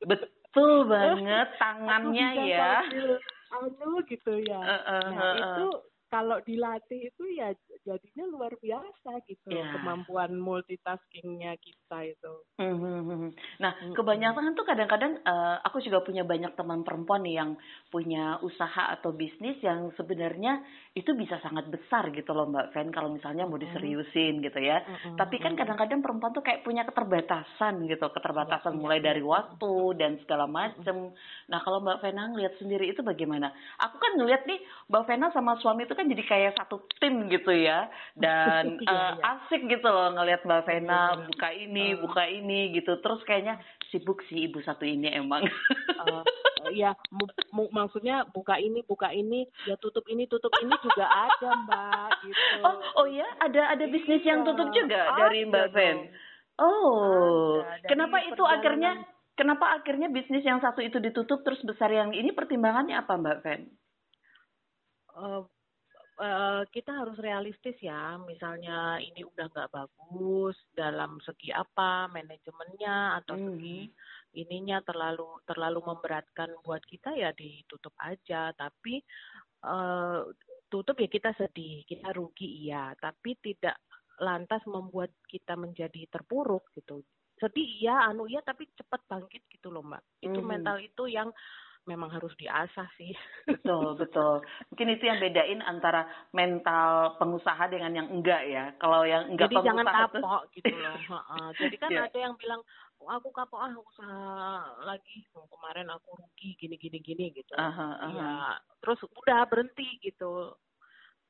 Betul 0.00 0.74
banget 0.92 1.48
aku 1.48 1.58
tangannya 1.58 2.28
bisa 2.32 2.44
ya. 2.46 2.70
sambil 2.80 3.08
anu 3.50 3.90
gitu 4.06 4.32
ya 4.40 4.60
Eh, 4.60 4.82
eh, 4.84 5.04
nah 5.10 5.24
eh, 5.24 5.34
eh. 5.34 5.42
itu 5.42 5.66
kalau 6.14 6.38
dilatih 6.40 7.10
itu 7.10 7.24
ya 7.34 7.50
jadinya 7.82 8.24
luar 8.30 8.54
biasa 8.54 9.18
gitu 9.26 9.50
Ya. 9.50 9.66
kemampuan 9.74 10.38
multitaskingnya 10.38 11.58
kita 11.58 11.98
itu. 12.06 12.34
Mhm. 12.54 13.34
Nah, 13.58 13.72
Mm-mm. 13.74 13.98
kebanyakan 13.98 14.54
tuh 14.54 14.62
kadang-kadang 14.62 15.18
eh, 15.18 15.56
aku 15.66 15.82
juga 15.82 16.06
punya 16.06 16.22
banyak 16.22 16.54
teman 16.54 16.86
perempuan 16.86 17.26
nih 17.26 17.42
yang 17.42 17.50
punya 17.90 18.38
usaha 18.46 18.94
atau 18.94 19.10
bisnis 19.10 19.58
yang 19.58 19.90
sebenarnya 19.98 20.62
itu 20.94 21.10
bisa 21.18 21.42
sangat 21.42 21.66
besar 21.66 22.14
gitu 22.14 22.30
loh 22.30 22.46
Mbak 22.46 22.70
Fen 22.70 22.94
kalau 22.94 23.10
misalnya 23.10 23.50
mau 23.50 23.58
diseriusin 23.58 24.38
gitu 24.38 24.60
ya. 24.62 24.86
Tapi 25.18 25.42
kan 25.42 25.58
kadang-kadang 25.58 25.98
perempuan 25.98 26.30
tuh 26.30 26.46
kayak 26.46 26.62
punya 26.62 26.86
keterbatasan 26.86 27.90
gitu, 27.90 28.06
keterbatasan 28.06 28.78
Iya, 28.78 28.80
mulai 28.80 28.98
iya. 29.02 29.06
dari 29.10 29.22
waktu 29.26 29.72
dan 29.98 30.22
segala 30.22 30.46
macem. 30.46 31.10
Nah 31.50 31.58
kalau 31.58 31.82
Mbak 31.82 31.98
Vena 31.98 32.30
ngeliat 32.30 32.54
sendiri 32.62 32.86
itu 32.86 33.02
bagaimana? 33.02 33.50
Aku 33.82 33.98
kan 33.98 34.14
ngeliat 34.14 34.46
nih 34.46 34.62
Mbak 34.86 35.04
Vena 35.10 35.26
sama 35.34 35.58
suami 35.58 35.82
itu 35.82 35.94
kan 35.96 36.03
jadi 36.06 36.22
kayak 36.22 36.52
satu 36.54 36.82
tim 36.96 37.26
gitu 37.26 37.50
ya, 37.50 37.86
dan 38.14 38.76
Iya, 38.80 38.90
iya. 39.14 39.22
asik 39.36 39.64
gitu 39.66 39.84
loh 39.84 40.12
ngeliat 40.12 40.42
Mbak 40.42 40.62
Vena 40.62 41.02
Iya, 41.12 41.24
buka 41.26 41.48
ini, 41.50 41.86
buka 41.94 42.24
ini 42.24 42.58
gitu. 42.72 42.98
Terus 42.98 43.20
kayaknya 43.22 43.58
sibuk 43.88 44.20
sih 44.26 44.44
ibu 44.44 44.58
satu 44.60 44.82
ini 44.82 45.08
emang. 45.08 45.44
Eh, 45.44 46.22
ya 46.72 46.96
maksudnya 47.50 48.24
buka 48.26 48.56
ini 48.56 48.80
buka 48.82 49.08
ini 49.08 49.44
ya 49.62 49.76
tutup 49.76 50.04
ini 50.06 50.24
tutup 50.24 50.50
ini 50.56 50.72
juga 50.80 51.04
ada 51.04 51.50
mbak 51.60 52.08
gitu. 52.24 52.56
oh, 52.62 52.76
oh 52.96 53.06
ya, 53.06 53.28
ada 53.38 53.68
ada 53.70 53.84
bisnis 53.84 54.22
yang 54.22 54.40
Iya, 54.40 54.48
tutup 54.48 54.68
juga 54.70 55.00
dari 55.14 55.44
Mbak 55.44 55.66
Ven. 55.70 55.96
Oh, 56.54 57.60
Ada. 57.60 57.84
Kenapa 57.84 58.22
itu 58.22 58.32
perjalanan- 58.32 58.54
akhirnya 58.54 58.92
kenapa 59.34 59.66
akhirnya 59.74 60.08
bisnis 60.08 60.40
yang 60.40 60.58
satu 60.58 60.80
itu 60.80 60.96
ditutup 60.98 61.42
terus 61.42 61.58
besar 61.60 61.90
yang 61.90 62.10
ini 62.10 62.30
pertimbangannya 62.30 62.94
apa 62.94 63.12
Mbak 63.12 63.38
Ven? 63.40 63.62
Eh, 65.14 65.40
eh, 66.20 66.62
kita 66.70 66.90
harus 66.94 67.18
realistis 67.18 67.74
ya. 67.82 68.18
Misalnya 68.22 69.02
ini 69.02 69.26
udah 69.26 69.46
nggak 69.50 69.72
bagus 69.74 70.54
dalam 70.74 71.18
segi 71.24 71.50
apa 71.50 72.06
manajemennya 72.12 73.18
atau 73.22 73.34
Hmm. 73.34 73.46
segi 73.54 73.90
ininya 74.34 74.82
terlalu 74.82 75.38
terlalu 75.46 75.80
memberatkan 75.82 76.50
buat 76.62 76.82
kita 76.86 77.14
ya 77.18 77.34
ditutup 77.34 77.94
aja. 77.98 78.54
Tapi 78.54 79.02
eh, 79.64 80.20
tutup 80.70 80.96
ya 80.98 81.08
kita 81.08 81.34
sedih, 81.34 81.82
kita 81.88 82.12
rugi 82.14 82.66
iya. 82.66 82.94
Tapi 82.98 83.34
tidak 83.42 83.78
lantas 84.22 84.62
membuat 84.70 85.10
kita 85.26 85.58
menjadi 85.58 86.06
terpuruk 86.06 86.70
gitu. 86.78 87.02
Sedih 87.34 87.66
iya, 87.82 88.06
anu 88.06 88.30
iya, 88.30 88.38
tapi 88.46 88.70
cepat 88.78 89.02
bangkit 89.10 89.42
gitu 89.50 89.66
loh 89.74 89.82
mbak. 89.82 90.02
Itu 90.22 90.38
Mhm. 90.38 90.46
mental 90.46 90.78
itu 90.78 91.10
yang 91.10 91.34
memang 91.84 92.08
harus 92.08 92.32
diasah 92.36 92.88
sih. 92.96 93.12
Betul, 93.44 93.92
betul. 94.02 94.40
Mungkin 94.72 94.88
itu 94.92 95.04
yang 95.04 95.20
bedain 95.20 95.60
antara 95.60 96.04
mental 96.32 97.16
pengusaha 97.20 97.68
dengan 97.68 97.92
yang 97.92 98.08
enggak 98.08 98.42
ya. 98.48 98.64
Kalau 98.80 99.04
yang 99.04 99.28
enggak 99.28 99.52
Jadi 99.52 99.56
jangan 99.64 99.84
pengusaha 99.84 100.04
tuh- 100.08 100.22
kapok 100.24 100.42
gitu 100.56 100.74
loh. 100.74 100.96
Jadi 101.60 101.76
kan 101.76 101.90
Iya. 101.92 102.02
ada 102.08 102.18
yang 102.18 102.34
bilang, 102.40 102.60
"Oh, 102.98 103.10
aku 103.12 103.28
kapok 103.30 103.60
ah 103.60 103.72
usaha 103.72 104.24
lagi. 104.82 105.28
Kemarin 105.32 105.88
aku 105.92 106.08
rugi 106.16 106.56
gini 106.56 106.76
gini 106.76 106.98
gini 107.00 107.24
gitu. 107.32 107.52
Aha, 107.54 107.88
aha. 108.00 108.12
Ya, 108.12 108.32
terus 108.80 109.00
udah 109.04 109.44
berhenti 109.44 110.00
gitu. 110.00 110.56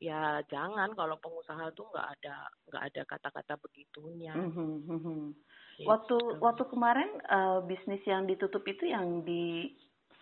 Ya 0.03 0.43
jangan 0.51 0.91
kalau 0.93 1.17
pengusaha 1.23 1.71
tuh 1.73 1.87
nggak 1.89 2.09
ada 2.19 2.37
nggak 2.67 2.83
ada 2.93 3.03
kata-kata 3.07 3.55
begitunya. 3.63 4.35
Mhm. 4.35 5.33
Gitu. 5.79 5.87
Waktu 5.87 6.19
waktu 6.39 6.63
kemarin 6.67 7.11
eh, 7.21 7.59
bisnis 7.65 8.03
yang 8.05 8.27
ditutup 8.27 8.67
itu 8.67 8.87
yang 8.87 9.23
di 9.23 9.71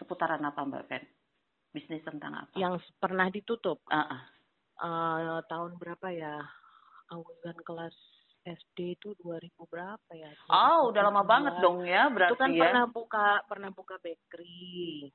seputaran 0.02 0.42
apa 0.42 0.66
Mbak 0.66 0.84
Fen? 0.90 1.04
Bisnis 1.72 2.04
tentang 2.04 2.36
apa? 2.36 2.52
yang 2.58 2.76
pernah 3.00 3.32
ditutup 3.32 3.80
Ah, 3.88 4.04
ah. 4.04 4.22
eh, 4.82 5.40
tahun 5.48 5.78
berapa 5.78 6.10
ya? 6.12 6.36
Awalan 7.08 7.58
kelas 7.64 7.96
SD 8.42 8.98
itu 8.98 9.14
2000 9.22 9.54
berapa 9.70 10.10
ya? 10.12 10.28
Oh, 10.50 10.90
udah 10.90 11.02
lama 11.06 11.22
2012. 11.22 11.30
banget 11.30 11.54
dong 11.62 11.78
ya 11.86 12.02
berarti 12.10 12.32
Itu 12.34 12.42
kan 12.42 12.50
ya. 12.50 12.60
pernah 12.66 12.84
buka 12.90 13.26
pernah 13.46 13.70
buka 13.70 13.94
bakery. 14.02 15.08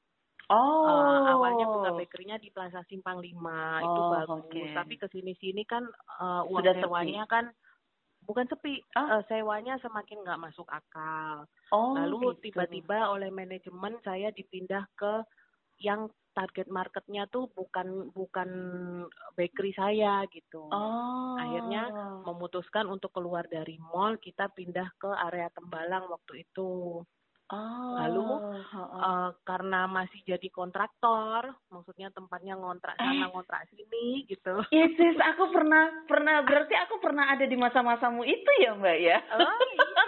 Oh. 0.47 0.88
Eh, 0.88 1.21
awalnya 1.36 1.65
buka 1.67 1.89
bakerynya 1.93 2.39
di 2.39 2.47
Plaza 2.50 2.80
Simpang 2.88 3.19
5 3.19 3.84
itu 3.84 4.00
Oh, 4.00 4.12
bagus. 4.15 4.47
oke. 4.47 4.62
Tapi 4.73 4.93
ke 4.95 5.08
sini 5.12 5.34
sini 5.36 5.67
kan 5.67 5.84
eh, 5.86 6.41
uang 6.47 6.63
Sudah 6.63 6.73
sewanya 6.80 7.28
kan 7.28 7.52
bukan 8.28 8.46
sepi, 8.52 8.84
Ah. 8.94 9.18
eh, 9.18 9.24
sewanya 9.32 9.80
semakin 9.80 10.22
nggak 10.22 10.42
masuk 10.44 10.68
akal. 10.68 11.48
Oh, 11.72 11.96
Lalu 11.96 12.36
gitu. 12.38 12.52
tiba-tiba 12.52 13.08
oleh 13.10 13.32
manajemen 13.32 13.96
saya 14.04 14.30
dipindah 14.36 14.84
ke 15.00 15.24
yang 15.80 16.12
target 16.36 16.70
marketnya 16.70 17.26
tuh 17.34 17.50
bukan 17.58 18.13
bukan 18.13 18.50
bakery 19.34 19.74
saya 19.74 20.22
gitu. 20.30 20.70
Oh. 20.70 21.34
Akhirnya 21.40 21.90
Memutuskan 22.28 22.92
untuk 22.92 23.16
keluar 23.16 23.48
dari 23.48 23.80
mall, 23.80 24.20
kita 24.20 24.52
pindah 24.52 24.92
ke 25.00 25.08
area 25.32 25.48
Tembalang 25.56 26.12
waktu 26.12 26.44
itu. 26.44 27.02
Oh. 27.47 27.95
Lalu, 27.95 28.27
Heeh. 28.60 28.99
Eh, 28.99 29.29
karena 29.47 29.88
masih 29.88 30.19
jadi 30.27 30.47
kontraktor, 30.51 31.55
maksudnya 31.71 32.12
tempatnya 32.12 32.60
ngontrak 32.60 32.99
sana 32.99 33.23
Eh. 33.23 33.29
ngontrak 33.31 33.63
sini 33.71 34.27
gitu. 34.27 34.60
Yes, 34.67 34.91
yes, 34.99 35.15
aku 35.15 35.55
pernah 35.55 35.88
pernah 36.12 36.43
berarti 36.43 36.75
aku 36.75 36.99
pernah 36.99 37.31
ada 37.31 37.47
di 37.47 37.55
masa-masamu 37.55 38.27
itu 38.27 38.51
ya, 38.60 38.75
Mbak 38.75 38.97
ya. 38.99 39.17
Oh 39.31 39.63
iya, 39.79 40.03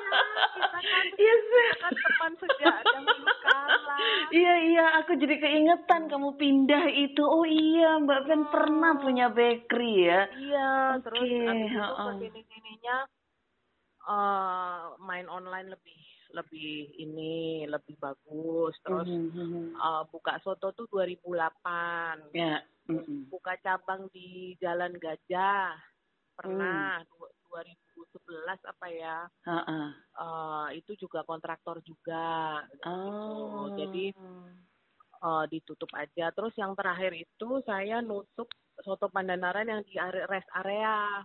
kita 0.51 0.79
kan 0.83 1.05
Yes. 1.15 1.43
kan 1.79 1.93
teman 1.95 2.31
sejak 2.43 2.75
dahulu 2.83 3.27
kala. 3.39 3.97
Iya 4.35 4.53
iya, 4.67 4.85
aku 4.99 5.11
jadi 5.15 5.35
keingetan 5.39 6.11
kamu 6.11 6.35
pindah 6.35 6.91
itu. 6.91 7.23
Oh 7.23 7.47
iya, 7.47 8.03
Mbak 8.03 8.21
Fen 8.27 8.41
pernah 8.51 8.99
punya 8.99 9.31
bakery 9.31 10.11
ya. 10.11 10.21
Iya, 10.35 10.69
terus 11.07 11.23
Oke, 11.23 11.39
abis 11.47 11.71
itu 11.71 11.79
heeh. 11.79 12.03
ke 12.03 12.11
sini 12.19 12.41
sininya 12.51 12.97
eh 14.09 14.81
main 15.03 15.27
online 15.29 15.69
lebih 15.71 15.99
lebih 16.31 16.69
ini 16.95 17.33
lebih 17.65 17.97
bagus. 17.97 18.77
Terus 18.79 19.07
Mhm, 19.07 19.29
mhm. 19.31 19.63
eh, 19.73 20.03
buka 20.07 20.37
soto 20.39 20.71
tuh 20.71 20.85
2008. 20.87 22.29
Ya. 22.31 22.61
mhm. 22.85 23.29
buka 23.29 23.53
cabang 23.59 24.09
di 24.09 24.57
Jalan 24.57 24.97
Gajah 24.97 25.77
pernah 26.33 26.97
du- 27.05 27.29
2011 27.45 28.57
apa 28.63 28.87
ya 28.89 29.17
Heeh. 29.45 29.87
Eh, 30.15 30.67
itu 30.75 30.97
juga 30.97 31.21
kontraktor 31.21 31.81
juga 31.81 32.65
Oh. 32.81 33.69
gitu. 33.69 33.77
jadi 33.77 34.05
eh, 35.19 35.45
ditutup 35.49 35.91
aja 35.93 36.31
terus 36.31 36.55
yang 36.55 36.73
terakhir 36.73 37.13
itu 37.13 37.49
saya 37.61 38.01
nutup 38.01 38.49
soto 38.79 39.05
Pandanaran 39.05 39.67
yang 39.67 39.81
di 39.83 39.93
are- 39.93 40.25
rest 40.25 40.49
area 40.55 41.21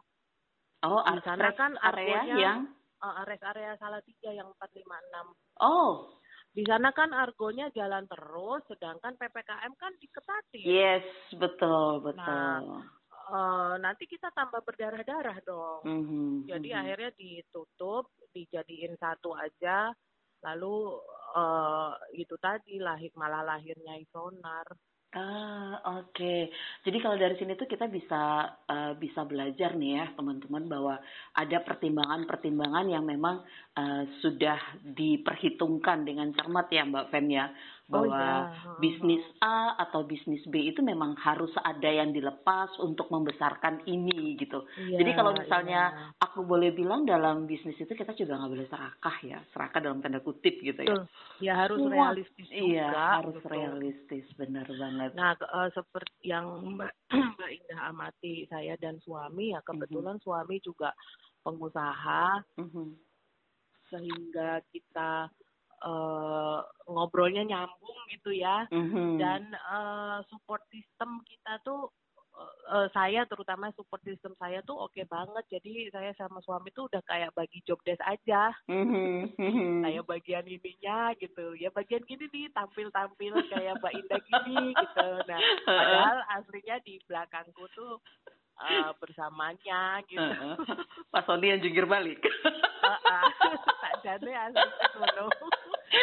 Oh, 0.82 1.00
di 1.00 1.20
sana 1.22 1.48
kan 1.50 1.80
area 1.80 2.20
yang 2.28 2.58
Eh, 3.04 3.22
rest 3.28 3.44
area 3.44 3.76
Salatiga 3.76 4.32
yang 4.32 4.48
456 4.56 5.36
Oh, 5.60 6.08
di 6.56 6.64
sana 6.64 6.88
kan 6.96 7.12
argonya 7.12 7.68
jalan 7.76 8.08
terus 8.08 8.64
sedangkan 8.70 9.12
PPKM 9.20 9.72
kan 9.76 9.92
diketatin 10.00 10.64
yes, 10.64 11.04
betul, 11.36 12.00
betul. 12.00 12.16
Nah, 12.24 12.88
Eh, 13.24 13.74
nanti 13.80 14.04
kita 14.04 14.28
tambah 14.36 14.60
berdarah-darah 14.68 15.40
dong 15.48 15.80
Mhm, 15.88 16.44
Jadi 16.44 16.68
mhm. 16.72 16.76
akhirnya 16.76 17.10
ditutup, 17.16 18.12
dijadiin 18.36 19.00
satu 19.00 19.32
aja, 19.32 19.96
lalu 20.44 21.00
eh 21.34 21.92
itu 22.20 22.36
tadi 22.36 22.76
lahir 22.76 23.08
malah 23.16 23.40
lahirnya 23.40 23.96
isonar. 23.96 24.68
Ah, 25.14 25.78
oke. 26.02 26.50
Jadi 26.82 26.96
kalau 26.98 27.14
dari 27.14 27.38
sini 27.38 27.54
tuh 27.54 27.70
kita 27.70 27.86
bisa 27.86 28.50
eh, 28.66 28.92
bisa 28.98 29.22
belajar 29.22 29.78
nih 29.78 30.02
ya, 30.02 30.04
teman-teman 30.18 30.66
bahwa 30.66 30.94
ada 31.38 31.58
pertimbangan-pertimbangan 31.62 32.86
yang 32.90 33.06
memang 33.06 33.46
eh, 33.78 34.10
sudah 34.18 34.58
diperhitungkan 34.82 36.02
dengan 36.02 36.34
cermat 36.34 36.66
ya, 36.74 36.82
Mbak 36.90 37.06
Fen 37.14 37.26
ya, 37.30 37.46
bahwa 37.84 38.16
iya. 38.16 38.48
Heeh. 38.48 38.78
bisnis 38.80 39.20
A 39.38 39.76
atau 39.76 40.02
bisnis 40.02 40.40
B 40.48 40.72
itu 40.72 40.80
memang 40.80 41.12
harus 41.16 41.52
ada 41.58 41.84
yang 41.84 42.10
dilepas 42.10 42.72
untuk 42.80 43.12
membesarkan 43.12 43.84
ini 43.84 44.34
gitu. 44.34 44.64
Iya, 44.80 45.04
Jadi 45.04 45.10
kalau 45.12 45.36
misalnya 45.36 45.92
iya. 45.92 46.16
aku 46.16 46.42
boleh 46.42 46.72
bilang 46.72 47.04
dalam 47.04 47.44
bisnis 47.44 47.76
itu 47.76 47.92
kita 47.92 48.12
juga 48.12 48.40
nggak 48.40 48.50
boleh 48.50 48.68
serakah 48.68 49.16
ya, 49.20 49.38
serakah 49.52 49.80
dalam 49.80 50.00
tanda 50.00 50.18
kutip 50.18 50.56
gitu 50.58 50.80
ya. 50.80 50.96
Betul. 50.96 51.04
ya 51.38 51.52
harus 51.60 51.76
Semua- 51.76 51.92
realistis 51.92 52.46
juga. 52.48 52.64
Iya, 52.64 52.88
harus 53.20 53.36
gitu. 53.36 53.48
realistis, 53.48 54.24
benar 54.34 54.66
banget. 54.66 55.10
Nah, 55.12 55.32
eh, 55.36 55.68
seperti 55.70 56.18
yang 56.24 56.46
Mbak, 56.74 56.92
Mbak 57.36 57.50
Indah 57.52 57.80
amati 57.90 58.34
saya 58.48 58.74
dan 58.80 58.96
suami 59.00 59.52
ya 59.52 59.60
kebetulan 59.60 60.16
suami 60.18 60.56
juga 60.58 60.96
pengusaha 61.42 62.40
Mhm. 62.56 62.96
sehingga 63.86 64.64
kita 64.72 65.28
eh, 65.84 66.58
ngobrolnya 66.88 67.44
nyambung 67.44 67.98
gitu 68.08 68.32
ya. 68.32 68.64
Mhm. 68.72 69.20
dan 69.20 69.42
eh, 69.52 70.18
support 70.32 70.64
system 70.72 71.20
kita 71.28 71.60
tuh 71.60 71.92
eh, 72.72 72.88
saya 72.90 73.28
terutama 73.28 73.70
support 73.76 74.00
system 74.02 74.32
saya 74.40 74.64
tuh 74.64 74.80
oke 74.80 74.98
banget. 75.06 75.44
Jadi 75.60 75.92
saya 75.92 76.10
sama 76.16 76.40
suami 76.40 76.72
tuh 76.72 76.88
udah 76.88 77.02
kayak 77.04 77.30
bagi 77.36 77.60
job 77.68 77.78
desk 77.84 78.00
aja. 78.02 78.50
Mhm, 78.66 79.36
mhm. 79.36 79.82
Saya 79.84 80.00
bagian 80.02 80.46
ininya 80.48 81.12
gitu. 81.20 81.54
Ya 81.60 81.68
bagian 81.70 82.02
gini 82.08 82.26
nih 82.32 82.48
tampil-tampil 82.56 83.34
kayak 83.52 83.78
Mbak 83.78 83.92
Indah 83.94 84.20
gini 84.24 84.72
gitu. 84.72 85.08
Nah, 85.28 85.40
padahal 85.68 86.18
aslinya 86.40 86.76
di 86.82 86.98
belakangku 87.06 87.64
tuh 87.76 88.00
eh, 88.64 88.90
bersamanya 89.02 90.00
gitu. 90.06 90.22
Heeh. 90.22 90.56
Pak 91.10 91.22
Sony 91.26 91.52
yang 91.54 91.60
jungkir 91.62 91.86
balik. 91.86 92.22
Tak 93.84 93.94
jane 94.04 94.32
asli. 94.36 94.68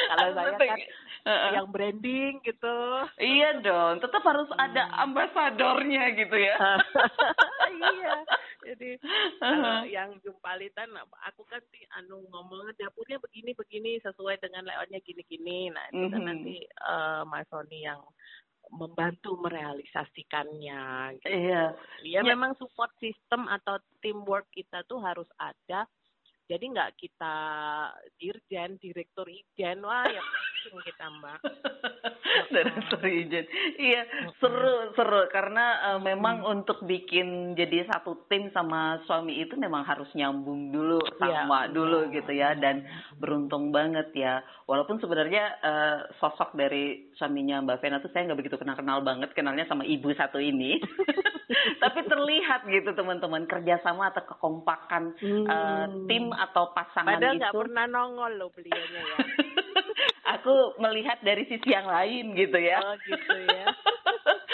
Kalau 0.07 0.27
saya 0.33 0.53
kan 0.57 0.79
Heeh. 1.21 1.51
yang 1.53 1.67
branding 1.69 2.41
gitu. 2.41 2.77
Iya 3.15 3.61
dong, 3.61 4.01
tetap 4.01 4.25
harus 4.25 4.49
ada 4.55 4.89
ambasadornya 4.99 6.17
gitu 6.17 6.33
ya. 6.33 6.57
iya. 7.93 8.15
Jadi 8.61 8.97
kalau 9.37 9.85
yang 9.85 10.17
jumpalitan 10.21 10.89
aku 11.25 11.45
kan 11.45 11.61
sih 11.69 11.85
anu 11.93 12.25
ngomongnya 12.29 12.73
dapurnya 12.79 13.17
begini 13.17 13.53
begini 13.53 14.01
sesuai 14.01 14.41
dengan 14.41 14.65
layoutnya 14.65 14.97
gini 15.01 15.21
gini. 15.25 15.69
Nah 15.69 15.85
itu 15.89 16.05
kan 16.09 16.21
Mhm. 16.21 16.27
nanti 16.27 16.55
eh, 16.65 17.21
Mas 17.25 17.45
Sony 17.47 17.85
yang 17.85 18.01
membantu 18.71 19.35
merealisasikannya. 19.37 20.81
Gitu. 21.19 21.27
Iya. 21.27 21.63
Ya, 22.01 22.21
Ya. 22.21 22.21
memang 22.23 22.55
support 22.55 22.89
system 22.97 23.45
atau 23.45 23.77
teamwork 23.99 24.47
kita 24.49 24.81
tuh 24.85 24.97
harus 25.01 25.27
ada. 25.37 25.85
Jadi 26.51 26.65
nggak 26.67 26.99
kita 26.99 27.35
dirjen, 28.19 28.75
direktur 28.75 29.23
ijen, 29.31 29.79
wah 29.87 30.03
ya 30.03 30.19
pusing 30.61 30.77
kita 30.85 31.05
mbak. 31.17 31.39
Direktur 32.53 33.01
izin. 33.03 33.45
Iya, 33.81 34.01
seru 34.37 34.93
seru 34.93 35.27
karena 35.33 35.95
eh, 35.95 35.99
memang 35.99 36.45
untuk 36.45 36.85
bikin 36.85 37.57
jadi 37.57 37.89
satu 37.89 38.27
tim 38.29 38.53
sama 38.53 39.01
suami 39.09 39.41
itu 39.41 39.57
memang 39.57 39.83
harus 39.83 40.07
nyambung 40.13 40.69
dulu 40.69 41.01
Iya, 41.01 41.17
sama 41.17 41.65
iya. 41.67 41.73
dulu 41.73 41.99
gitu 42.13 42.31
ya 42.31 42.53
dan 42.55 42.85
beruntung 43.17 43.73
banget 43.73 44.13
ya. 44.13 44.45
Walaupun 44.69 45.01
sebenarnya 45.01 45.43
eh, 45.59 45.97
sosok 46.21 46.53
dari 46.55 47.11
suaminya 47.17 47.63
Mbak 47.65 47.79
Vena 47.81 47.97
tuh 47.99 48.11
saya 48.13 48.29
nggak 48.29 48.39
begitu 48.39 48.57
kenal-kenal 48.61 49.01
banget, 49.01 49.33
kenalnya 49.33 49.65
sama 49.65 49.83
ibu 49.83 50.13
satu 50.13 50.37
ini. 50.37 50.77
Tapi 51.83 52.07
terlihat 52.07 52.63
gitu 52.69 52.95
teman-teman 52.95 53.43
kerjasama 53.49 54.13
atau 54.13 54.23
kekompakan 54.23 55.17
eh, 55.25 55.85
tim 56.05 56.31
atau 56.41 56.73
pasangan 56.73 57.17
Padahal 57.17 57.37
nggak 57.37 57.53
itu. 57.53 57.61
pernah 57.61 57.85
nongol 57.85 58.31
loh 58.35 58.49
beliaunya 58.49 59.01
ya. 59.01 59.17
Aku 60.39 60.79
melihat 60.79 61.21
dari 61.21 61.45
sisi 61.45 61.69
yang 61.69 61.85
lain 61.85 62.33
gitu 62.33 62.57
ya. 62.57 62.81
Oh 62.81 62.95
gitu 62.97 63.35
ya. 63.45 63.65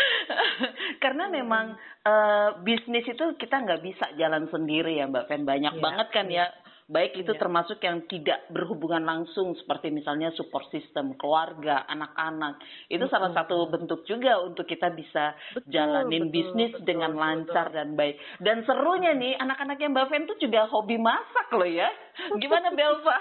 Karena 1.04 1.30
memang 1.30 1.76
eh, 2.04 2.50
bisnis 2.62 3.06
itu 3.06 3.26
kita 3.38 3.64
nggak 3.64 3.82
bisa 3.82 4.06
jalan 4.16 4.50
sendiri 4.50 4.98
ya 4.98 5.08
Mbak 5.08 5.26
Fen. 5.28 5.44
Banyak 5.44 5.74
Iya, 5.78 5.84
banget 5.84 6.08
kan 6.12 6.28
ya. 6.28 6.46
Baik 6.88 7.20
itu 7.20 7.36
Iya. 7.36 7.42
termasuk 7.44 7.84
yang 7.84 8.08
tidak 8.08 8.48
berhubungan 8.48 9.04
langsung 9.04 9.52
seperti 9.60 9.92
misalnya 9.92 10.32
support 10.40 10.72
system, 10.72 11.20
keluarga, 11.20 11.84
anak-anak. 11.84 12.64
Itu 12.88 13.12
salah 13.12 13.36
satu 13.36 13.68
bentuk 13.68 14.08
juga 14.08 14.40
untuk 14.40 14.64
kita 14.64 14.96
bisa 14.96 15.36
Betul, 15.52 15.68
jalanin 15.68 16.32
betul, 16.32 16.36
bisnis 16.36 16.72
betul, 16.80 16.88
dengan 16.88 17.12
betul. 17.12 17.24
lancar 17.28 17.68
dan 17.76 18.00
baik. 18.00 18.16
Dan 18.40 18.64
serunya 18.64 19.12
nih 19.12 19.36
anak-anaknya 19.36 19.88
Mbak 19.92 20.08
Fen 20.08 20.24
tuh 20.32 20.40
juga 20.40 20.64
hobi 20.72 20.96
masak 20.96 21.48
loh 21.52 21.68
ya. 21.68 21.92
Gimana 22.42 22.72
Belva? 22.72 23.20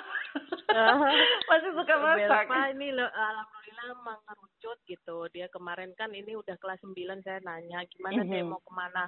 Masih 1.50 1.70
suka 1.74 1.94
masak? 1.98 2.46
Belva 2.46 2.70
ini 2.70 2.94
lo, 2.94 3.02
alhamdulillah 3.02 3.55
mengerucut 3.94 4.78
gitu. 4.84 5.28
Dia 5.30 5.46
kemarin 5.46 5.94
kan 5.94 6.10
ini 6.10 6.34
udah 6.34 6.56
kelas 6.56 6.82
9 6.82 7.22
saya 7.22 7.38
nanya 7.44 7.84
gimana 7.86 8.24
dia 8.24 8.42
Mhm. 8.42 8.50
mau 8.50 8.58
ke 8.58 8.72
mana. 8.72 9.06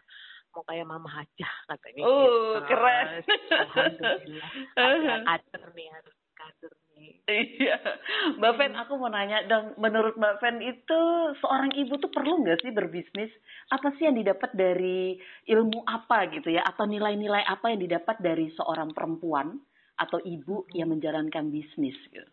Mau 0.54 0.62
kayak 0.62 0.86
mama 0.86 1.10
aja 1.18 1.50
katanya 1.66 2.02
Oh, 2.04 2.22
gitu. 2.22 2.66
keren. 2.68 3.06
Alhamdulillah. 3.64 4.50
Kader 5.28 5.64
nih 5.74 5.88
harus 5.90 6.16
kader 6.34 6.72
nih. 6.94 7.10
Iya, 7.28 7.76
Mbak 8.38 8.52
Fen, 8.56 8.72
aku 8.74 8.92
mau 8.94 9.10
nanya 9.10 9.42
dong, 9.44 9.74
menurut 9.76 10.14
Mbak 10.14 10.38
Fen 10.38 10.62
itu 10.62 11.00
seorang 11.38 11.74
ibu 11.74 11.98
tuh 11.98 12.08
perlu 12.08 12.42
nggak 12.42 12.62
sih 12.62 12.70
berbisnis? 12.70 13.30
Apa 13.68 13.90
sih 13.98 14.06
yang 14.06 14.16
didapat 14.16 14.54
dari 14.54 15.18
ilmu 15.44 15.82
apa 15.84 16.30
gitu 16.30 16.48
ya? 16.48 16.62
Atau 16.62 16.86
nilai-nilai 16.86 17.42
apa 17.42 17.74
yang 17.74 17.82
didapat 17.82 18.22
dari 18.22 18.48
seorang 18.54 18.94
perempuan 18.94 19.58
atau 19.94 20.22
ibu 20.22 20.66
yang 20.72 20.94
menjalankan 20.94 21.50
bisnis? 21.50 21.98
Gitu? 22.08 22.30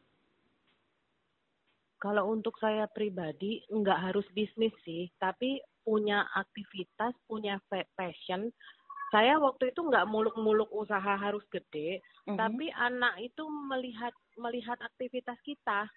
Kalau 2.05 2.29
untuk 2.29 2.53
saya 2.61 2.85
pribadi 2.85 3.65
nggak 3.65 3.99
harus 4.11 4.27
bisnis 4.37 4.69
sih, 4.85 5.09
tapi 5.17 5.57
punya 5.81 6.21
aktivitas, 6.37 7.17
punya 7.25 7.57
passion. 7.97 8.53
Saya 9.09 9.41
waktu 9.41 9.73
itu 9.73 9.81
nggak 9.81 10.05
muluk-muluk 10.13 10.69
usaha 10.69 11.17
harus 11.17 11.41
gede, 11.49 11.97
Mhm. 12.29 12.37
tapi 12.37 12.69
anak 12.69 13.17
itu 13.25 13.43
melihat 13.71 14.13
melihat 14.37 14.77
aktivitas 14.85 15.39
kita. 15.41 15.89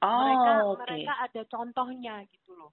oh, 0.00 0.16
mereka 0.22 0.50
oke. 0.70 0.78
mereka 0.80 1.12
ada 1.28 1.42
contohnya 1.50 2.14
gitu 2.30 2.50
loh. 2.56 2.72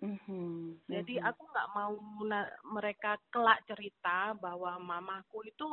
Mhm, 0.00 0.80
Jadi 0.88 1.14
mhm. 1.18 1.24
aku 1.24 1.42
nggak 1.50 1.70
mau 1.76 1.94
na- 2.24 2.52
mereka 2.68 3.16
kelak 3.32 3.60
cerita 3.68 4.32
bahwa 4.36 4.76
mamaku 4.80 5.44
itu 5.48 5.68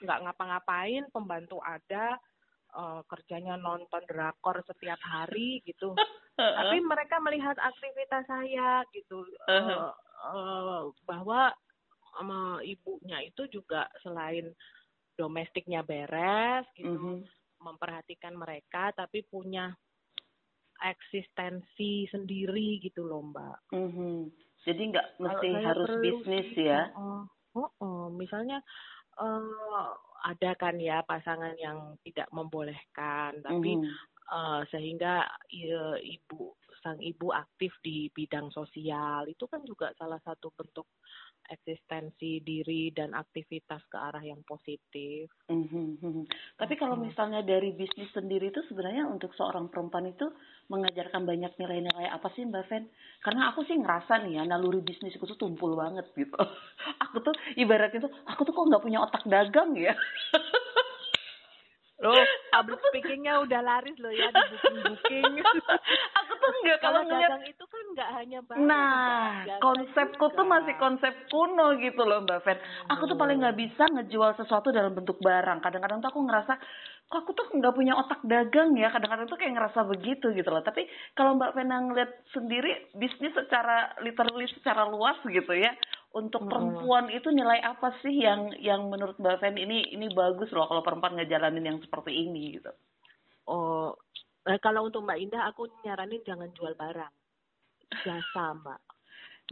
nggak 0.00 0.20
ngapa-ngapain, 0.26 1.04
pembantu 1.12 1.60
ada, 1.64 2.16
eh, 2.72 3.02
kerjanya 3.10 3.54
nonton 3.58 4.02
drakor 4.06 4.62
setiap 4.66 4.98
hari 5.02 5.60
gitu. 5.66 5.94
Tapi 6.58 6.76
mereka 6.82 7.18
melihat 7.22 7.56
aktivitas 7.58 8.26
saya 8.26 8.82
gitu, 8.94 9.22
Uh-huh. 9.48 9.90
eh, 9.94 10.82
bahwa 11.06 11.52
sama 12.18 12.58
ibunya 12.66 13.22
itu 13.22 13.46
juga 13.48 13.86
selain 14.02 14.50
domestiknya 15.14 15.84
beres 15.84 16.66
gitu, 16.74 16.90
Mhm. 16.90 17.28
memperhatikan 17.60 18.34
mereka, 18.34 18.90
tapi 18.96 19.20
punya 19.28 19.76
eksistensi 20.80 22.08
sendiri 22.08 22.80
gitu 22.80 23.04
loh 23.04 23.20
mbak. 23.20 23.58
Mhm. 23.70 24.32
Jadi 24.64 24.82
nggak 24.92 25.06
mesti 25.20 25.48
harus 25.60 25.88
perlu 25.88 26.00
bisnis 26.00 26.50
ya? 26.56 26.88
heeh. 26.88 27.20
Heeh, 27.50 28.02
misalnya 28.16 28.58
ada 30.22 30.54
kan 30.56 30.76
ya 30.80 31.02
pasangan 31.04 31.54
yang 31.58 31.96
tidak 32.04 32.28
membolehkan, 32.32 33.40
tapi 33.42 33.76
Mhm. 33.76 33.90
eh, 34.30 34.62
sehingga 34.70 35.26
ibu 36.00 36.54
sang 36.80 36.96
ibu 37.02 37.28
aktif 37.34 37.76
di 37.84 38.08
bidang 38.14 38.48
sosial 38.54 39.28
itu 39.28 39.44
kan 39.44 39.60
juga 39.68 39.92
salah 40.00 40.16
satu 40.24 40.48
bentuk 40.56 40.88
eksistensi 41.50 42.38
diri 42.40 42.94
dan 42.94 43.10
aktivitas 43.12 43.82
ke 43.90 43.98
arah 43.98 44.22
yang 44.22 44.40
positif. 44.46 45.26
Mhm, 45.50 45.98
mhm. 45.98 46.24
Tapi 46.54 46.78
kalau 46.78 46.94
misalnya 46.94 47.42
dari 47.42 47.74
bisnis 47.74 48.08
sendiri 48.14 48.54
itu 48.54 48.62
sebenarnya 48.70 49.10
untuk 49.10 49.34
seorang 49.34 49.66
perempuan 49.66 50.06
itu 50.06 50.30
mengajarkan 50.70 51.26
banyak 51.26 51.50
nilai-nilai 51.58 52.06
apa 52.06 52.30
sih 52.38 52.46
Mbak 52.46 52.64
Fen? 52.70 52.86
Karena 53.20 53.50
aku 53.50 53.66
sih 53.66 53.74
ngerasa 53.74 54.22
nih 54.22 54.38
ya 54.38 54.42
naluri 54.46 54.78
bisnisku 54.80 55.26
tuh 55.26 55.36
tumpul 55.36 55.74
banget 55.74 56.06
gitu. 56.14 56.38
Aku 57.10 57.18
tuh 57.26 57.34
ibaratnya 57.58 58.06
tuh 58.06 58.12
aku 58.22 58.46
tuh 58.46 58.54
kok 58.54 58.66
nggak 58.70 58.84
punya 58.86 59.02
otak 59.02 59.26
dagang 59.26 59.74
ya. 59.74 59.90
Loh, 62.00 62.16
public 62.48 62.80
speakingnya 62.88 63.44
udah 63.44 63.60
laris 63.60 63.96
loh 64.00 64.08
ya 64.08 64.32
di 64.32 64.40
booking-booking. 64.48 65.24
aku 66.18 66.32
tuh 66.32 66.50
nggak 66.64 66.78
Kalau 66.80 67.04
ngeliat 67.04 67.44
itu 67.44 67.64
kan 67.68 67.84
nggak 67.92 68.10
hanya 68.16 68.40
barang, 68.40 68.64
Nah, 68.64 69.44
konsepku 69.60 70.26
tuh 70.32 70.48
juga. 70.48 70.52
masih 70.56 70.74
konsep 70.80 71.12
kuno 71.28 71.76
gitu 71.76 72.00
loh 72.08 72.24
Mbak 72.24 72.40
Fen. 72.40 72.58
Aku 72.88 73.04
tuh 73.04 73.20
paling 73.20 73.44
nggak 73.44 73.52
bisa 73.52 73.84
ngejual 73.92 74.32
sesuatu 74.40 74.72
dalam 74.72 74.96
bentuk 74.96 75.20
barang. 75.20 75.60
Kadang-kadang 75.60 76.00
tuh 76.00 76.08
aku 76.08 76.20
ngerasa, 76.24 76.56
kok 77.12 77.20
aku 77.20 77.36
tuh 77.36 77.46
nggak 77.52 77.74
punya 77.76 77.92
otak 78.00 78.24
dagang 78.24 78.72
ya. 78.80 78.88
Kadang-kadang 78.88 79.28
tuh 79.28 79.36
kayak 79.36 79.60
ngerasa 79.60 79.84
begitu 79.84 80.32
gitu 80.32 80.48
loh. 80.48 80.64
Tapi 80.64 80.88
kalau 81.12 81.36
Mbak 81.36 81.52
Fen 81.52 81.68
ngeliat 81.68 82.10
sendiri 82.32 82.88
bisnis 82.96 83.36
secara 83.36 83.92
literally 84.00 84.48
secara 84.56 84.88
luas 84.88 85.20
gitu 85.28 85.52
ya. 85.52 85.76
Untuk 86.10 86.50
perempuan 86.50 87.06
itu 87.06 87.30
nilai 87.30 87.62
apa 87.62 87.94
sih 88.02 88.10
yang 88.10 88.50
yang 88.58 88.90
menurut 88.90 89.14
Mbak 89.22 89.38
Fen 89.38 89.54
ini 89.54 89.94
ini 89.94 90.10
bagus 90.10 90.50
loh 90.50 90.66
kalau 90.66 90.82
perempuan 90.82 91.14
ngejalanin 91.14 91.62
yang 91.62 91.78
seperti 91.78 92.10
ini 92.10 92.58
gitu. 92.58 92.74
Oh, 93.46 93.94
eh, 94.50 94.58
kalau 94.58 94.90
untuk 94.90 95.06
Mbak 95.06 95.18
Indah 95.22 95.42
aku 95.46 95.70
nyaranin 95.86 96.22
jangan 96.26 96.50
jual 96.50 96.74
barang. 96.74 97.14
Jasa, 98.02 98.44
Mbak. 98.58 98.80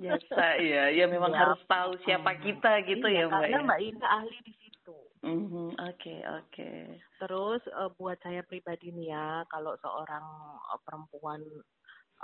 Jasa 0.03 0.47
ya, 0.59 0.90
ya 0.99 1.07
memang 1.07 1.31
Ya. 1.31 1.47
harus 1.47 1.62
tahu 1.71 1.94
siapa 2.03 2.38
kita 2.42 2.83
gitu 2.90 3.07
Iya, 3.07 3.23
ya 3.23 3.25
Mbak. 3.31 3.38
Karena 3.38 3.59
ya? 3.59 3.66
Mbak 3.66 3.81
Indah 3.87 4.11
ahli 4.18 4.37
di 4.42 4.55
situ. 4.59 4.99
Mhm, 5.23 5.79
Oke, 5.79 6.16
oke. 6.27 6.71
Terus 7.18 7.62
eh, 7.66 7.90
buat 7.94 8.18
saya 8.23 8.42
pribadi 8.42 8.90
nih 8.90 9.14
ya, 9.14 9.47
kalau 9.47 9.79
seorang 9.79 10.27
eh, 10.75 10.81
perempuan 10.83 11.42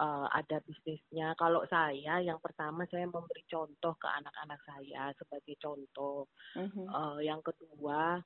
eh, 0.01 0.27
ada 0.33 0.57
bisnisnya, 0.67 1.35
kalau 1.39 1.63
saya 1.71 2.21
yang 2.23 2.39
pertama 2.43 2.87
saya 2.91 3.07
memberi 3.07 3.45
contoh 3.47 3.95
ke 3.99 4.09
anak-anak 4.09 4.61
saya 4.67 5.13
sebagai 5.19 5.55
contoh. 5.61 6.27
Mhm. 6.59 6.85
Eh, 6.89 7.19
yang 7.27 7.41
kedua, 7.43 8.19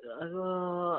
eh, 0.00 0.98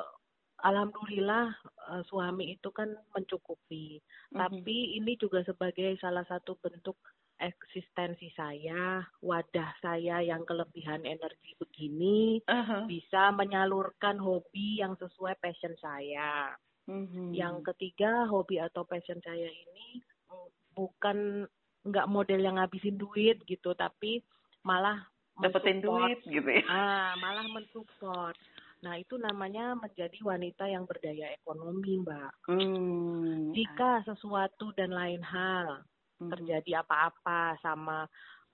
alhamdulillah 0.61 1.45
eh, 1.91 2.03
suami 2.07 2.55
itu 2.55 2.69
kan 2.71 2.89
mencukupi. 3.15 3.99
Mhm. 4.31 4.37
Tapi 4.37 4.77
ini 4.99 5.17
juga 5.17 5.41
sebagai 5.43 5.97
salah 5.99 6.23
satu 6.27 6.55
bentuk 6.61 6.97
eksistensi 7.41 8.29
saya, 8.37 9.01
wadah 9.25 9.73
saya 9.81 10.21
yang 10.21 10.45
kelebihan 10.45 11.01
energi 11.01 11.57
begini 11.57 12.37
Aha. 12.45 12.85
bisa 12.85 13.33
menyalurkan 13.33 14.21
hobi 14.21 14.79
yang 14.79 14.93
sesuai 15.01 15.41
passion 15.41 15.73
saya. 15.81 16.53
Mhm. 16.89 17.33
Yang 17.33 17.55
ketiga, 17.73 18.25
hobi 18.27 18.57
atau 18.57 18.83
passion 18.83 19.21
saya 19.21 19.47
ini 19.47 20.01
mm, 20.29 20.47
bukan 20.73 21.45
nggak 21.81 22.09
model 22.09 22.41
yang 22.41 22.57
ngabisin 22.61 22.97
duit 22.97 23.41
gitu, 23.45 23.73
tapi 23.73 24.21
malah 24.61 25.01
dapetin 25.41 25.81
duit 25.81 26.21
gitu 26.25 26.45
ya. 26.45 26.63
Ah, 26.69 27.11
malah 27.17 27.45
mensupport. 27.49 28.37
Nah, 28.81 28.97
itu 28.97 29.17
namanya 29.17 29.77
menjadi 29.77 30.17
wanita 30.25 30.65
yang 30.65 30.85
berdaya 30.89 31.33
ekonomi, 31.37 32.01
Mbak. 32.01 32.31
Hmm. 32.49 33.53
Jika 33.53 34.01
sesuatu 34.05 34.73
dan 34.73 34.93
lain 34.93 35.21
hal 35.21 35.85
Mhm. 36.21 36.29
terjadi 36.33 36.81
apa-apa 36.85 37.57
sama 37.61 38.05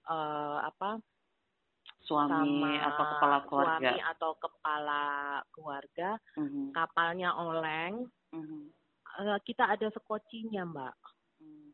eh, 0.08 0.60
apa 0.63 1.04
suami 2.06 2.34
sama 2.62 2.72
atau 2.86 3.04
kepala 3.10 3.38
keluarga. 3.44 3.78
suami 3.80 3.98
atau 4.02 4.32
kepala 4.38 5.04
keluarga 5.52 6.10
Mhm. 6.38 6.66
kapalnya 6.72 7.30
oleng 7.34 7.94
Mhm. 8.32 8.62
eh, 9.18 9.40
kita 9.44 9.66
ada 9.66 9.88
sekocinya 9.90 10.64
mbak 10.64 10.96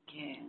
Oke. 0.04 0.46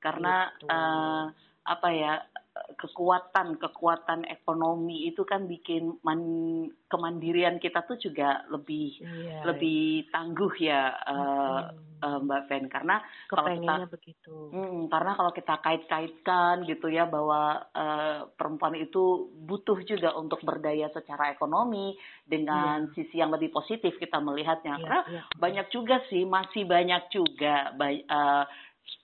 Karena 0.00 0.48
Gitu. 0.58 0.66
eh, 0.68 1.24
apa 1.64 1.88
ya 1.90 2.12
kekuatan 2.54 3.58
kekuatan 3.58 4.28
ekonomi 4.30 5.10
itu 5.10 5.26
kan 5.26 5.50
bikin 5.50 5.98
man- 6.06 6.70
kemandirian 6.86 7.58
kita 7.58 7.82
tuh 7.82 7.98
juga 7.98 8.46
lebih 8.52 9.02
iya 9.02 9.42
lebih 9.42 10.06
tangguh 10.14 10.54
ya 10.62 10.94
Hmm. 11.04 11.82
eh, 12.04 12.20
Mbak 12.20 12.42
Fen 12.52 12.64
karena 12.68 13.00
kalau 13.32 13.48
kepengennya 13.48 13.88
begitu 13.88 14.34
Hmm, 14.54 14.86
karena 14.86 15.18
kalau 15.18 15.34
kita 15.34 15.58
kait-kaitkan 15.58 16.62
gitu 16.68 16.86
ya 16.86 17.10
bahwa 17.10 17.64
eh, 17.74 18.28
perempuan 18.38 18.78
itu 18.78 19.26
butuh 19.34 19.82
juga 19.82 20.14
untuk 20.14 20.46
berdaya 20.46 20.92
secara 20.94 21.34
ekonomi 21.34 21.98
dengan 22.22 22.86
sisi 22.94 23.18
yang 23.18 23.34
lebih 23.34 23.50
positif 23.50 23.98
kita 23.98 24.22
melihatnya. 24.22 24.78
Iya, 24.78 24.82
Karena 24.84 25.00
iya. 25.10 25.22
banyak 25.34 25.66
juga 25.74 25.98
sih, 26.06 26.22
masih 26.22 26.70
banyak 26.70 27.10
juga 27.10 27.74
eh, 27.82 28.44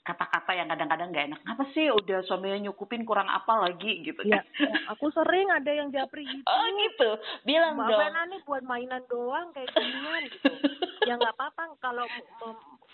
kata-kata 0.00 0.52
yang 0.52 0.68
kadang-kadang 0.68 1.08
nggak 1.08 1.26
enak. 1.28 1.40
Apa 1.46 1.64
sih 1.70 1.88
udah 1.88 2.20
suaminya 2.22 2.58
nyukupin 2.62 3.04
kurang 3.04 3.26
apa 3.26 3.52
lagi 3.60 4.00
gitu 4.02 4.20
kan? 4.22 4.40
iya. 4.40 4.40
aku 4.88 5.08
sering 5.10 5.48
ada 5.48 5.70
yang 5.70 5.88
japri 5.88 6.24
gitu 6.24 6.42
Oh 6.42 6.64
gitu, 6.80 7.10
bilang 7.42 7.76
Mbak 7.76 7.86
dong. 7.86 8.00
Vena 8.00 8.22
nih 8.26 8.40
buat 8.42 8.62
mainan 8.62 9.02
doang 9.06 9.52
kayak 9.52 9.70
ginian 9.70 10.22
gitu. 10.26 10.50
ya 11.08 11.16
nggak 11.16 11.32
apa-apa 11.32 11.62
kalau 11.78 12.04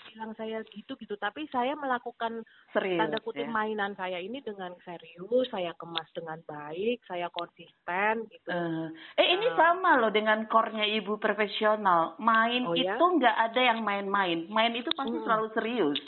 bilang 0.06 0.32
saya 0.32 0.62
gitu 0.66 0.94
gitu, 0.96 1.14
tapi 1.14 1.44
saya 1.46 1.74
melakukan 1.74 2.40
Serius 2.70 2.96
tanda 2.96 3.18
kutip 3.18 3.44
ya. 3.44 3.50
mainan 3.50 3.92
saya 3.92 4.16
ini 4.16 4.38
dengan 4.40 4.72
serius, 4.80 5.46
saya 5.46 5.74
kemas 5.74 6.08
dengan 6.10 6.38
baik, 6.42 7.02
saya 7.04 7.28
konsisten 7.28 8.24
gitu. 8.26 8.48
Eh, 8.48 8.86
eh 9.16 9.26
ini 9.30 9.46
Eh. 9.46 9.54
sama 9.54 9.96
loh 9.96 10.08
dengan 10.08 10.46
core-nya 10.46 10.86
ibu 10.86 11.16
profesional. 11.16 12.14
Main 12.18 12.64
Oh, 12.64 12.72
ya? 12.72 12.94
itu 12.94 13.04
nggak 13.04 13.36
ada 13.42 13.60
yang 13.62 13.80
main-main. 13.80 14.46
Main 14.48 14.72
itu 14.74 14.88
pasti 14.92 15.12
Hmm. 15.12 15.24
selalu 15.24 15.46
serius. 15.52 15.98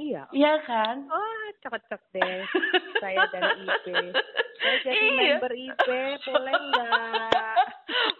Iya. 0.00 0.22
Iya 0.32 0.52
kan? 0.64 1.04
Oh, 1.06 1.44
cocok 1.60 2.02
deh. 2.10 2.40
saya 2.96 3.20
dari 3.32 3.52
IB. 3.60 3.86
Saya 4.56 4.76
jadi 4.82 4.96
Iya. 4.96 5.36
member 5.36 5.52
IB, 5.52 5.88
boleh 6.22 6.54
nggak? 6.56 7.56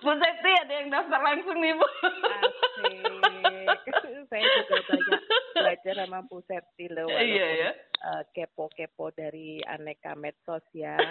Bu 0.00 0.12
Septi 0.14 0.50
ada 0.58 0.74
yang 0.74 0.88
daftar 0.88 1.20
langsung 1.20 1.56
nih 1.56 1.72
Bu. 1.72 1.86
Asik. 2.28 3.68
saya 4.30 4.44
juga 4.46 4.76
banyak 4.86 5.20
belajar 5.52 5.94
sama 5.98 6.18
Bu 6.22 6.38
Septi 6.42 6.86
loh. 6.86 7.08
walaupun, 7.08 7.26
Iya 7.26 7.48
ya. 7.50 7.70
eh, 8.00 8.22
kepo-kepo 8.30 9.10
dari 9.10 9.60
aneka 9.62 10.12
medsos 10.14 10.64
ya. 10.72 10.96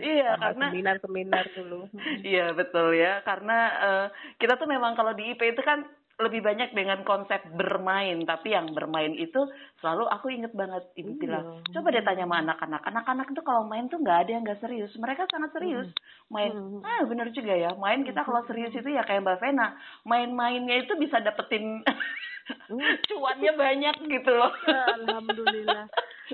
Iya 0.00 0.32
Sama 0.32 0.42
karena 0.48 0.64
seminar-seminar 0.72 1.44
dulu. 1.52 1.86
Iya 2.18 2.50
betul 2.52 2.96
ya 2.96 3.20
karena 3.20 3.58
eh, 3.78 4.06
kita 4.36 4.56
tuh 4.56 4.64
memang 4.64 4.96
kalau 4.96 5.12
di 5.12 5.28
IP 5.28 5.44
itu 5.46 5.60
kan 5.60 5.84
lebih 6.16 6.40
banyak 6.40 6.72
dengan 6.72 7.04
konsep 7.04 7.44
bermain 7.52 8.24
tapi 8.24 8.56
yang 8.56 8.72
bermain 8.72 9.12
itu 9.12 9.36
selalu 9.84 10.08
aku 10.08 10.32
inget 10.32 10.48
banget 10.56 10.88
ibu 10.96 11.12
Iya. 11.12 11.20
bilang 11.20 11.44
coba 11.68 11.92
deh 11.92 12.00
tanya 12.00 12.24
sama 12.24 12.36
anak-anak. 12.40 12.82
Anak-anak 12.88 13.26
itu 13.36 13.42
kalau 13.44 13.62
main 13.68 13.92
tuh 13.92 14.00
nggak 14.00 14.18
ada 14.24 14.30
yang 14.32 14.42
nggak 14.42 14.60
serius. 14.64 14.96
Mereka 14.96 15.28
sangat 15.28 15.52
serius. 15.52 15.92
Main 16.32 16.56
Hmm. 16.56 16.80
ah 16.80 17.04
bener 17.04 17.28
juga 17.36 17.52
ya. 17.52 17.76
Main 17.76 18.00
kita 18.02 18.24
kalau 18.24 18.40
serius 18.48 18.72
itu 18.72 18.88
ya 18.88 19.04
kayak 19.04 19.28
mbak 19.28 19.44
Vena. 19.44 19.76
Main-mainnya 20.08 20.88
itu 20.88 20.96
bisa 20.96 21.20
dapetin 21.20 21.84
cuannya 23.08 23.52
banyak 23.52 23.96
gitu 24.08 24.30
loh. 24.32 24.52
Alhamdulillah. 24.66 25.84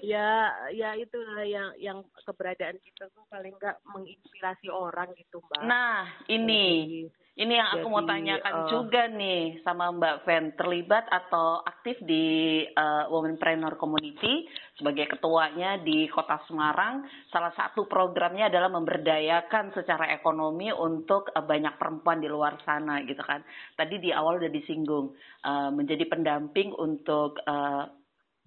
Ya, 0.01 0.49
ya 0.73 0.97
itulah 0.97 1.45
yang 1.45 1.77
yang 1.77 1.99
keberadaan 2.25 2.81
kita 2.81 3.13
tuh 3.13 3.29
paling 3.29 3.53
nggak 3.61 3.77
menginspirasi 3.93 4.73
orang 4.73 5.13
gitu, 5.21 5.45
Mbak. 5.45 5.69
nah 5.69 6.09
ini 6.33 7.05
Ini 7.33 7.49
yang 7.49 7.69
aku 7.81 7.89
mau 7.89 8.05
Jadi, 8.05 8.13
tanyakan 8.13 8.57
eh, 8.61 8.69
juga 8.69 9.03
nih 9.09 9.65
sama 9.65 9.89
Mbak 9.89 10.17
Ven, 10.29 10.45
terlibat 10.53 11.09
atau 11.09 11.65
aktif 11.65 11.97
di 12.05 12.61
uh, 12.77 13.09
Womenpreneur 13.09 13.81
Community 13.81 14.45
sebagai 14.77 15.17
ketuanya 15.17 15.81
di 15.81 16.13
Kota 16.13 16.45
Semarang. 16.45 17.09
Salah 17.33 17.57
satu 17.57 17.89
programnya 17.89 18.53
adalah 18.53 18.69
memberdayakan 18.77 19.73
secara 19.73 20.13
ekonomi 20.13 20.77
untuk 20.77 21.33
uh, 21.33 21.41
banyak 21.41 21.73
perempuan 21.81 22.21
di 22.21 22.29
luar 22.29 22.61
sana 22.69 23.01
gitu 23.01 23.25
kan. 23.25 23.41
Tadi 23.81 23.97
di 23.97 24.13
awal 24.13 24.37
udah 24.37 24.53
disinggung 24.53 25.17
uh, 25.49 25.73
menjadi 25.73 26.05
pendamping 26.05 26.77
untuk 26.77 27.41
uh, 27.49 27.89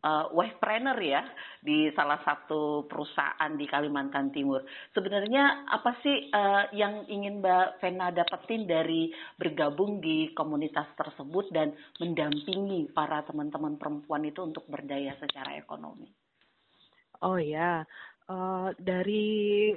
uh, 0.06 0.30
wavepreneur 0.30 0.96
ya 1.02 1.26
di 1.58 1.90
salah 1.98 2.22
satu 2.22 2.86
perusahaan 2.86 3.50
di 3.58 3.66
Kalimantan 3.66 4.30
Timur. 4.30 4.62
Sebenarnya 4.94 5.66
apa 5.66 5.98
sih 6.06 6.30
uh, 6.30 6.70
yang 6.78 7.10
ingin 7.10 7.42
Mbak 7.42 7.82
Vena 7.82 8.14
dapetin 8.14 8.70
dari 8.70 9.10
bergabung 9.42 9.98
di 9.98 10.30
komunitas 10.38 10.86
tersebut 10.94 11.50
dan 11.50 11.74
mendampingi 11.98 12.94
para 12.94 13.26
teman-teman 13.26 13.82
perempuan 13.82 14.22
itu 14.30 14.46
untuk 14.46 14.70
berdaya 14.70 15.18
secara 15.18 15.58
ekonomi? 15.58 16.06
Oh 17.26 17.42
ya, 17.42 17.82
Eh, 18.26 18.70
dari 18.82 19.70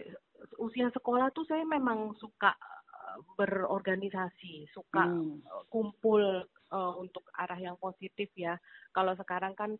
usia 0.56 0.88
sekolah 0.88 1.28
tuh 1.36 1.44
saya 1.44 1.68
memang 1.68 2.16
suka 2.16 2.56
eh, 2.56 3.18
berorganisasi, 3.36 4.72
suka 4.72 5.04
Hmm. 5.04 5.44
eh, 5.44 5.64
kumpul 5.68 6.48
eh, 6.48 6.94
untuk 6.96 7.28
arah 7.36 7.60
yang 7.60 7.76
positif 7.76 8.32
ya. 8.32 8.56
Kalau 8.96 9.12
sekarang 9.20 9.52
kan 9.52 9.76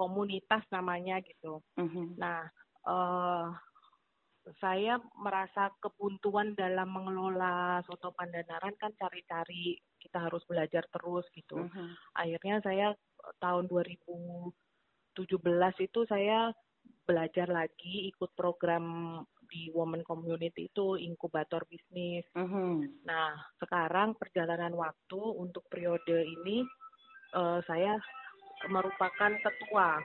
komunitas 0.00 0.64
namanya 0.72 1.20
gitu. 1.20 1.60
Mhm. 1.76 2.16
Nah, 2.16 2.48
eh, 2.88 3.46
saya 4.56 4.96
merasa 5.20 5.68
kebuntuan 5.84 6.56
dalam 6.56 6.88
mengelola 6.88 7.84
soto 7.84 8.08
Pandanaran 8.16 8.72
kan 8.80 8.96
cari-cari 8.96 9.76
kita 10.00 10.16
harus 10.16 10.40
belajar 10.48 10.88
terus 10.88 11.28
gitu. 11.36 11.60
Mhm. 11.60 12.16
Akhirnya 12.16 12.56
saya 12.64 12.96
tahun 13.36 13.68
2017 13.68 15.76
itu 15.84 16.08
saya 16.08 16.56
belajar 17.04 17.52
lagi 17.52 18.08
ikut 18.08 18.32
program 18.32 19.20
di 19.50 19.66
Women 19.74 20.06
Community 20.06 20.70
itu 20.72 20.96
inkubator 20.96 21.68
bisnis. 21.68 22.24
Mhm. 22.32 23.04
Nah, 23.04 23.36
sekarang 23.60 24.16
perjalanan 24.16 24.72
waktu 24.72 25.20
untuk 25.36 25.68
periode 25.68 26.24
ini 26.24 26.64
eh, 27.30 27.62
saya 27.62 27.94
merupakan 28.66 29.32
ketua 29.40 30.02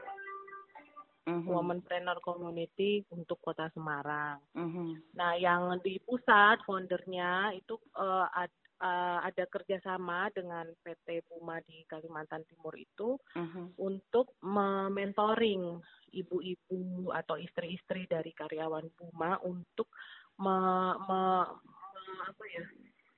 Mhm. 1.25 1.49
Womenpreneur 1.49 2.21
Community 2.21 3.01
untuk 3.09 3.41
Kota 3.41 3.65
Semarang. 3.73 4.37
Mhm. 4.53 5.17
Nah, 5.17 5.33
yang 5.33 5.73
di 5.81 5.97
pusat 5.97 6.61
foundernya 6.61 7.49
itu 7.57 7.81
eh, 7.97 8.27
ad- 8.29 8.53
eh, 8.77 9.19
ada 9.25 9.43
kerjasama 9.49 10.29
dengan 10.29 10.69
PT 10.85 11.25
Puma 11.25 11.57
di 11.65 11.81
Kalimantan 11.89 12.45
Timur 12.45 12.77
itu 12.77 13.17
Mhm. 13.33 13.73
untuk 13.73 14.37
mementoring 14.45 15.81
ibu-ibu 16.13 17.09
atau 17.09 17.41
istri-istri 17.41 18.05
dari 18.05 18.29
karyawan 18.29 18.93
Puma 18.93 19.41
untuk 19.41 19.89
me- 20.37 20.95
me- 21.09 21.49
me- 21.57 22.21
apa 22.21 22.43
ya, 22.53 22.63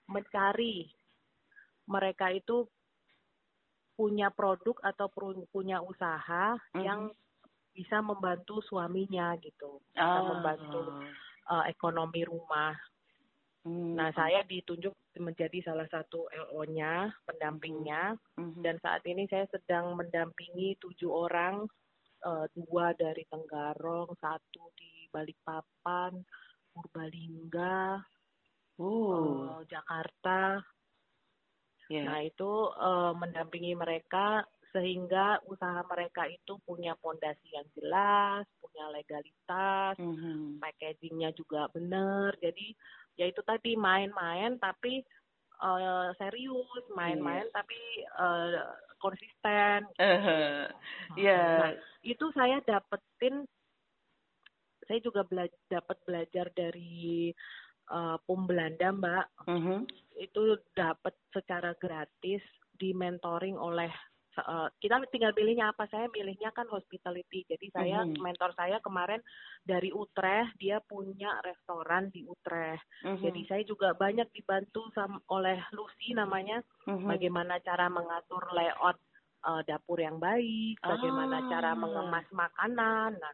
mencari 0.08 0.88
mereka 1.86 2.32
itu 2.32 2.72
punya 3.98 4.30
produk 4.30 4.78
atau 4.86 5.10
pu- 5.10 5.50
punya 5.50 5.82
usaha 5.82 6.54
Mhm. 6.72 6.84
yang 6.86 7.02
bisa 7.74 7.98
membantu 8.00 8.62
suaminya 8.62 9.34
gitu, 9.38 9.82
bisa 9.90 10.02
Ah. 10.02 10.22
membantu 10.24 10.82
uh, 11.48 11.64
ekonomi 11.66 12.28
rumah. 12.28 12.76
Hmm. 13.64 13.96
Nah, 13.96 14.12
saya 14.12 14.44
ditunjuk 14.44 14.92
menjadi 15.16 15.64
salah 15.64 15.88
satu 15.88 16.28
LO-nya, 16.28 17.08
pendampingnya, 17.24 18.16
Mhm. 18.36 18.62
dan 18.62 18.76
saat 18.80 19.02
ini 19.04 19.26
saya 19.26 19.48
sedang 19.48 19.96
mendampingi 19.96 20.76
tujuh 20.78 21.08
orang, 21.08 21.64
uh, 22.22 22.46
dua 22.52 22.92
dari 22.94 23.24
Tenggarong, 23.26 24.12
satu 24.20 24.72
di 24.76 25.08
Balikpapan, 25.08 26.20
Purbalingga, 26.72 28.04
Oh, 28.78 29.58
uh, 29.58 29.66
Jakarta. 29.66 30.62
Ya. 31.90 32.04
Nah, 32.08 32.20
itu 32.24 32.52
uh, 32.76 33.12
mendampingi 33.16 33.74
mereka 33.76 34.44
sehingga 34.76 35.40
usaha 35.48 35.82
mereka 35.88 36.28
itu 36.28 36.60
punya 36.68 36.94
pondasi 37.00 37.50
yang 37.50 37.66
jelas, 37.74 38.46
punya 38.62 38.86
legalitas, 38.94 39.96
Mhm. 39.98 40.60
packagingnya 40.62 41.34
juga 41.34 41.66
benar. 41.72 42.36
Jadi 42.38 42.76
ya 43.18 43.26
itu 43.26 43.42
tadi 43.42 43.74
main-main 43.74 44.60
tapi 44.60 45.02
eh, 45.58 46.10
serius, 46.22 46.86
main-main 46.94 47.50
tapi 47.50 48.06
eh, 48.06 48.62
konsisten. 49.02 49.90
Eh, 49.98 50.70
ya. 51.18 51.42
Nah, 51.58 51.74
itu 52.06 52.30
saya 52.38 52.62
dapetin, 52.62 53.42
saya 54.86 55.00
juga 55.02 55.26
bela 55.26 55.50
dapat 55.66 55.98
belajar 56.06 56.54
dari 56.54 57.34
eh, 57.88 58.18
PUM 58.26 58.46
Belanda, 58.46 58.92
Mbak. 58.92 59.26
Mhm. 59.48 59.78
Itu 60.18 60.58
dapat 60.74 61.14
secara 61.30 61.72
gratis 61.74 62.42
di 62.74 62.94
mentoring 62.94 63.56
oleh 63.56 63.90
eh, 64.38 64.70
kita 64.78 65.02
tinggal 65.10 65.34
pilihnya 65.34 65.74
apa 65.74 65.90
saya 65.90 66.06
milihnya 66.14 66.54
kan 66.54 66.70
hospitality 66.70 67.42
jadi 67.50 67.68
saya 67.74 67.98
Mhm. 68.06 68.22
mentor 68.22 68.54
saya 68.54 68.78
kemarin 68.86 69.18
dari 69.66 69.90
Utrecht 69.90 70.54
dia 70.62 70.78
punya 70.78 71.42
restoran 71.42 72.14
di 72.14 72.22
Utrecht 72.22 72.86
Mhm. 73.02 73.18
jadi 73.18 73.42
saya 73.50 73.64
juga 73.66 73.98
banyak 73.98 74.30
dibantu 74.30 74.94
sam 74.94 75.18
oleh 75.34 75.58
Lucy 75.74 76.14
namanya 76.14 76.62
Mhm. 76.86 77.10
bagaimana 77.10 77.58
cara 77.66 77.90
mengatur 77.90 78.46
layout 78.54 79.02
eh, 79.42 79.62
dapur 79.66 79.98
yang 79.98 80.22
baik, 80.22 80.82
bagaimana 80.82 81.42
Ah. 81.42 81.48
cara 81.48 81.72
mengemas 81.74 82.26
makanan. 82.30 83.16
Nah, 83.16 83.34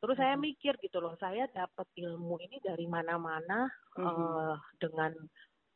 terus 0.00 0.16
saya 0.16 0.34
mikir 0.34 0.74
gitu 0.80 0.98
loh, 0.98 1.14
saya 1.20 1.44
dapat 1.52 1.86
ilmu 1.94 2.40
ini 2.40 2.56
dari 2.64 2.88
mana-mana 2.88 3.68
Mhm. 3.96 4.08
eh, 4.08 4.54
dengan 4.80 5.12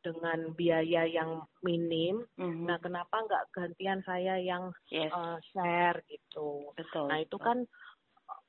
dengan 0.01 0.53
biaya 0.53 1.09
yang 1.09 1.41
minim. 1.65 2.21
Mhm. 2.37 2.69
Nah, 2.69 2.77
kenapa 2.77 3.25
nggak 3.25 3.49
gantian 3.49 4.05
saya 4.05 4.37
yang 4.37 4.69
Yes, 4.93 5.09
eh, 5.09 5.37
share 5.49 6.01
gitu? 6.05 6.69
betul. 6.77 7.09
Nah, 7.09 7.17
itu 7.21 7.37
betul. 7.37 7.45
kan 7.45 7.57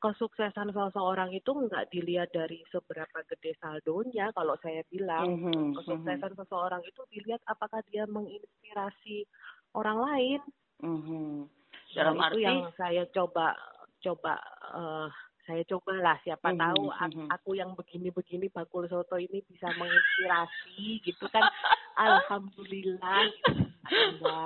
kesuksesan 0.01 0.73
seseorang 0.73 1.33
itu 1.33 1.49
nggak 1.53 1.93
dilihat 1.93 2.29
dari 2.33 2.61
seberapa 2.73 3.25
gede 3.29 3.57
saldonya 3.61 4.33
kalau 4.33 4.57
saya 4.61 4.81
bilang 4.89 5.37
Mhm. 5.37 5.49
Mhm. 5.49 5.73
kesuksesan 5.81 6.33
seseorang 6.37 6.81
itu 6.85 7.01
dilihat 7.13 7.41
apakah 7.49 7.81
dia 7.89 8.05
menginspirasi 8.09 9.25
orang 9.77 10.01
lain. 10.01 10.41
Mhm. 10.85 11.49
Nah, 11.49 11.93
Dalam 11.97 12.17
itu 12.21 12.25
arti 12.25 12.41
yang 12.45 12.61
saya 12.77 13.05
coba 13.13 13.57
coba 14.05 14.35
eh, 14.77 15.09
saya 15.47 15.63
cobalah 15.65 16.19
siapa 16.21 16.51
Mhm, 16.51 16.59
tahu 16.59 16.83
a- 16.91 17.07
mhm. 17.07 17.27
aku 17.31 17.51
yang 17.55 17.71
begini-begini 17.73 18.51
bakul 18.51 18.85
soto 18.85 19.15
ini 19.15 19.41
bisa 19.43 19.71
menginspirasi 19.73 20.79
gitu 21.01 21.25
kan. 21.29 21.43
Alhamdulillah. 21.97 23.25
gitu. 23.87 24.37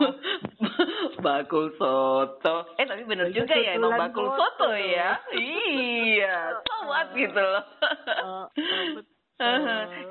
Bakul 1.18 1.72
soto. 1.74 2.56
Eh 2.76 2.84
tapi 2.84 3.02
bener 3.02 3.28
Itu 3.28 3.42
juga 3.42 3.54
ya 3.56 3.74
emang 3.74 3.96
bakul 3.98 4.28
soto. 4.28 4.68
soto 4.68 4.70
ya. 4.72 5.16
Iya, 5.32 6.36
so 6.62 6.74
what 6.86 7.08
gitu 7.12 7.40
loh. 7.40 7.64
Eh, 8.06 8.44
betul. 8.94 9.19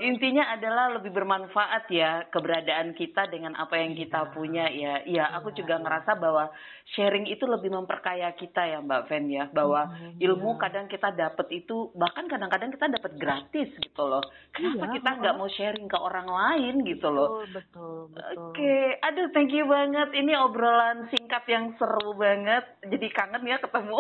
Intinya 0.02 0.50
adalah 0.50 0.98
lebih 0.98 1.14
bermanfaat 1.14 1.86
ya 1.94 2.26
keberadaan 2.34 2.98
kita 2.98 3.30
dengan 3.30 3.54
apa 3.54 3.78
yang 3.78 3.94
kita 3.94 4.34
punya 4.34 4.66
ya. 4.74 5.06
Iya, 5.06 5.30
aku 5.38 5.54
juga 5.54 5.78
ngerasa 5.78 6.18
bahwa 6.18 6.50
sharing 6.98 7.30
itu 7.30 7.46
lebih 7.46 7.70
memperkaya 7.70 8.34
kita 8.34 8.66
ya 8.66 8.80
Mbak 8.82 9.06
Fen 9.06 9.30
ya. 9.30 9.46
Bahwa 9.54 9.86
ilmu 10.18 10.58
kadang 10.58 10.90
kita 10.90 11.14
dapat 11.14 11.48
itu 11.54 11.94
bahkan 11.94 12.26
kadang-kadang 12.26 12.74
kita 12.74 12.90
dapat 12.90 13.12
gratis 13.22 13.70
gitu 13.78 14.04
loh. 14.04 14.24
Kenapa 14.50 14.90
Iya, 14.90 14.94
kita 14.98 15.10
nggak 15.22 15.36
mau 15.38 15.50
sharing 15.50 15.88
ke 15.88 15.98
orang 15.98 16.28
lain 16.28 16.76
gitu 16.90 17.08
loh? 17.14 17.46
Betul, 17.46 17.62
betul, 17.62 17.98
betul. 18.16 18.50
Oke, 18.50 18.78
aduh 19.06 19.28
thank 19.36 19.54
you 19.54 19.70
banget. 19.70 20.10
Ini 20.16 20.34
obrolan 20.42 21.06
singkat 21.14 21.46
yang 21.46 21.78
seru 21.78 22.18
banget. 22.18 22.66
Jadi 22.82 23.08
kangen 23.14 23.46
ya 23.46 23.62
ketemu. 23.62 24.00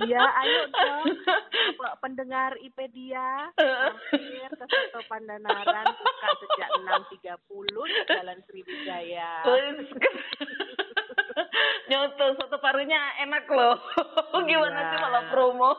Iya, 0.00 0.20
ayo 0.20 0.60
dong 0.70 1.04
pendengar 2.04 2.56
IPedia 2.60 3.52
mampir 4.40 4.56
ke 4.56 4.64
Soto 4.88 5.00
Pandanaran 5.06 5.86
buka 5.92 6.28
sejak 6.40 6.68
6.30 6.80 7.20
di 7.84 8.00
Jalan 8.08 8.38
Sriwijaya. 8.48 9.30
Nyoto 11.90 12.38
soto 12.38 12.56
parunya 12.58 12.96
enak 13.20 13.44
loh. 13.50 13.76
Gimana 14.48 14.78
Iya. 14.78 14.88
sih 14.88 14.98
malah 14.98 15.24
promo? 15.28 15.70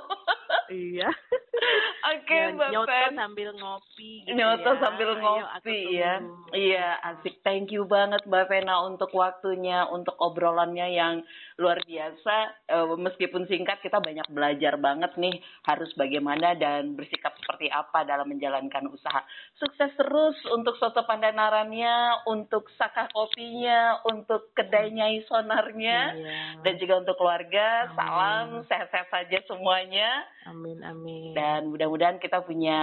iya. 0.70 1.09
Oke, 2.12 2.32
Dan 2.32 2.56
Mbak 2.56 2.70
nyoto 2.72 2.89
Fen. 2.89 3.14
sambil 3.14 3.49
ngopi 3.54 4.12
gitu 4.24 4.34
Nyoto 4.34 4.72
ya. 4.72 4.80
sambil 4.80 5.10
Ayo, 5.10 5.20
ngopi 5.20 5.43
aku 5.52 5.70
ya. 5.93 6.14
Iya, 6.52 6.88
asik. 7.06 7.36
Thank 7.41 7.70
you 7.70 7.84
banget 7.84 8.24
Mbak 8.24 8.47
Vena 8.47 8.82
untuk 8.82 9.12
waktunya, 9.12 9.84
untuk 9.86 10.16
obrolannya 10.18 10.88
yang 10.89 11.22
luar 11.58 11.78
biasa. 11.82 12.36
Eh, 12.66 12.95
meskipun 12.97 13.45
singkat, 13.45 13.80
kita 13.80 13.99
banyak 13.99 14.26
belajar 14.28 14.78
banget 14.78 15.12
nih 15.16 15.38
harus 15.64 15.91
bagaimana 15.93 16.54
dan 16.54 16.95
bersikap 16.95 17.36
seperti 17.36 17.68
apa 17.68 18.02
dalam 18.02 18.26
menjalankan 18.26 18.88
usaha. 18.88 19.22
Sukses 19.56 19.91
terus 19.93 20.36
untuk 20.49 20.76
soto 20.76 21.04
pandanarannya, 21.04 22.26
untuk 22.26 22.72
saka 22.72 23.06
kopinya, 23.10 23.99
untuk 24.06 24.49
kedai 24.54 24.89
nyai 24.89 25.22
sonarnya, 25.24 25.99
Iya. 26.12 26.39
dan 26.64 26.74
juga 26.76 26.93
untuk 26.97 27.16
keluarga. 27.16 27.86
Amin. 27.86 27.95
Salam, 27.95 28.47
sehat-sehat 28.66 29.08
saja 29.10 29.38
semuanya. 29.45 30.10
Amin, 30.43 30.82
amin. 30.82 31.32
Dan 31.32 31.41
mudah-mudahan 31.70 32.18
kita 32.22 32.44
punya 32.44 32.80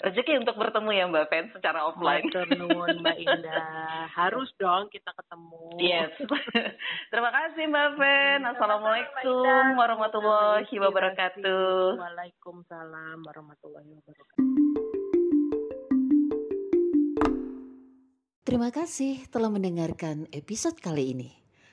rezeki 0.00 0.42
untuk 0.42 0.58
bertemu 0.58 0.90
ya 0.92 1.04
Mbak 1.08 1.26
Fen 1.30 1.44
secara 1.54 1.86
offline. 1.86 2.26
Matur 2.26 2.48
nuwun 2.54 3.02
Mbak 3.02 3.18
Indah. 3.22 4.08
Harus 4.12 4.48
dong 4.58 4.90
kita 4.90 5.10
ketemu. 5.14 5.62
Yes. 5.78 6.12
Terima 7.12 7.30
kasih 7.30 7.64
Mbak 7.68 7.90
Fen. 7.98 8.38
Sama-sama, 8.42 8.74
Mbak 8.82 9.12
Assalamualaikum 9.22 9.64
warahmatullahi 9.78 10.74
wabarakatuh. 10.80 11.98
Waalaikumsalam 12.00 13.18
warahmatullahi 13.22 13.90
wabarakatuh. 14.00 14.44
Terima 18.42 18.68
kasih 18.68 19.24
telah 19.32 19.48
mendengarkan 19.48 20.28
episode 20.34 20.76
kali 20.76 21.16
ini. 21.16 21.30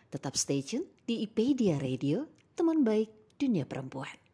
Tetap 0.08 0.40
stay 0.40 0.64
tune 0.64 0.88
di 1.04 1.26
IPedia 1.28 1.76
Radio, 1.82 2.30
teman 2.56 2.88
baik 2.88 3.36
dunia 3.36 3.68
perempuan. 3.68 4.29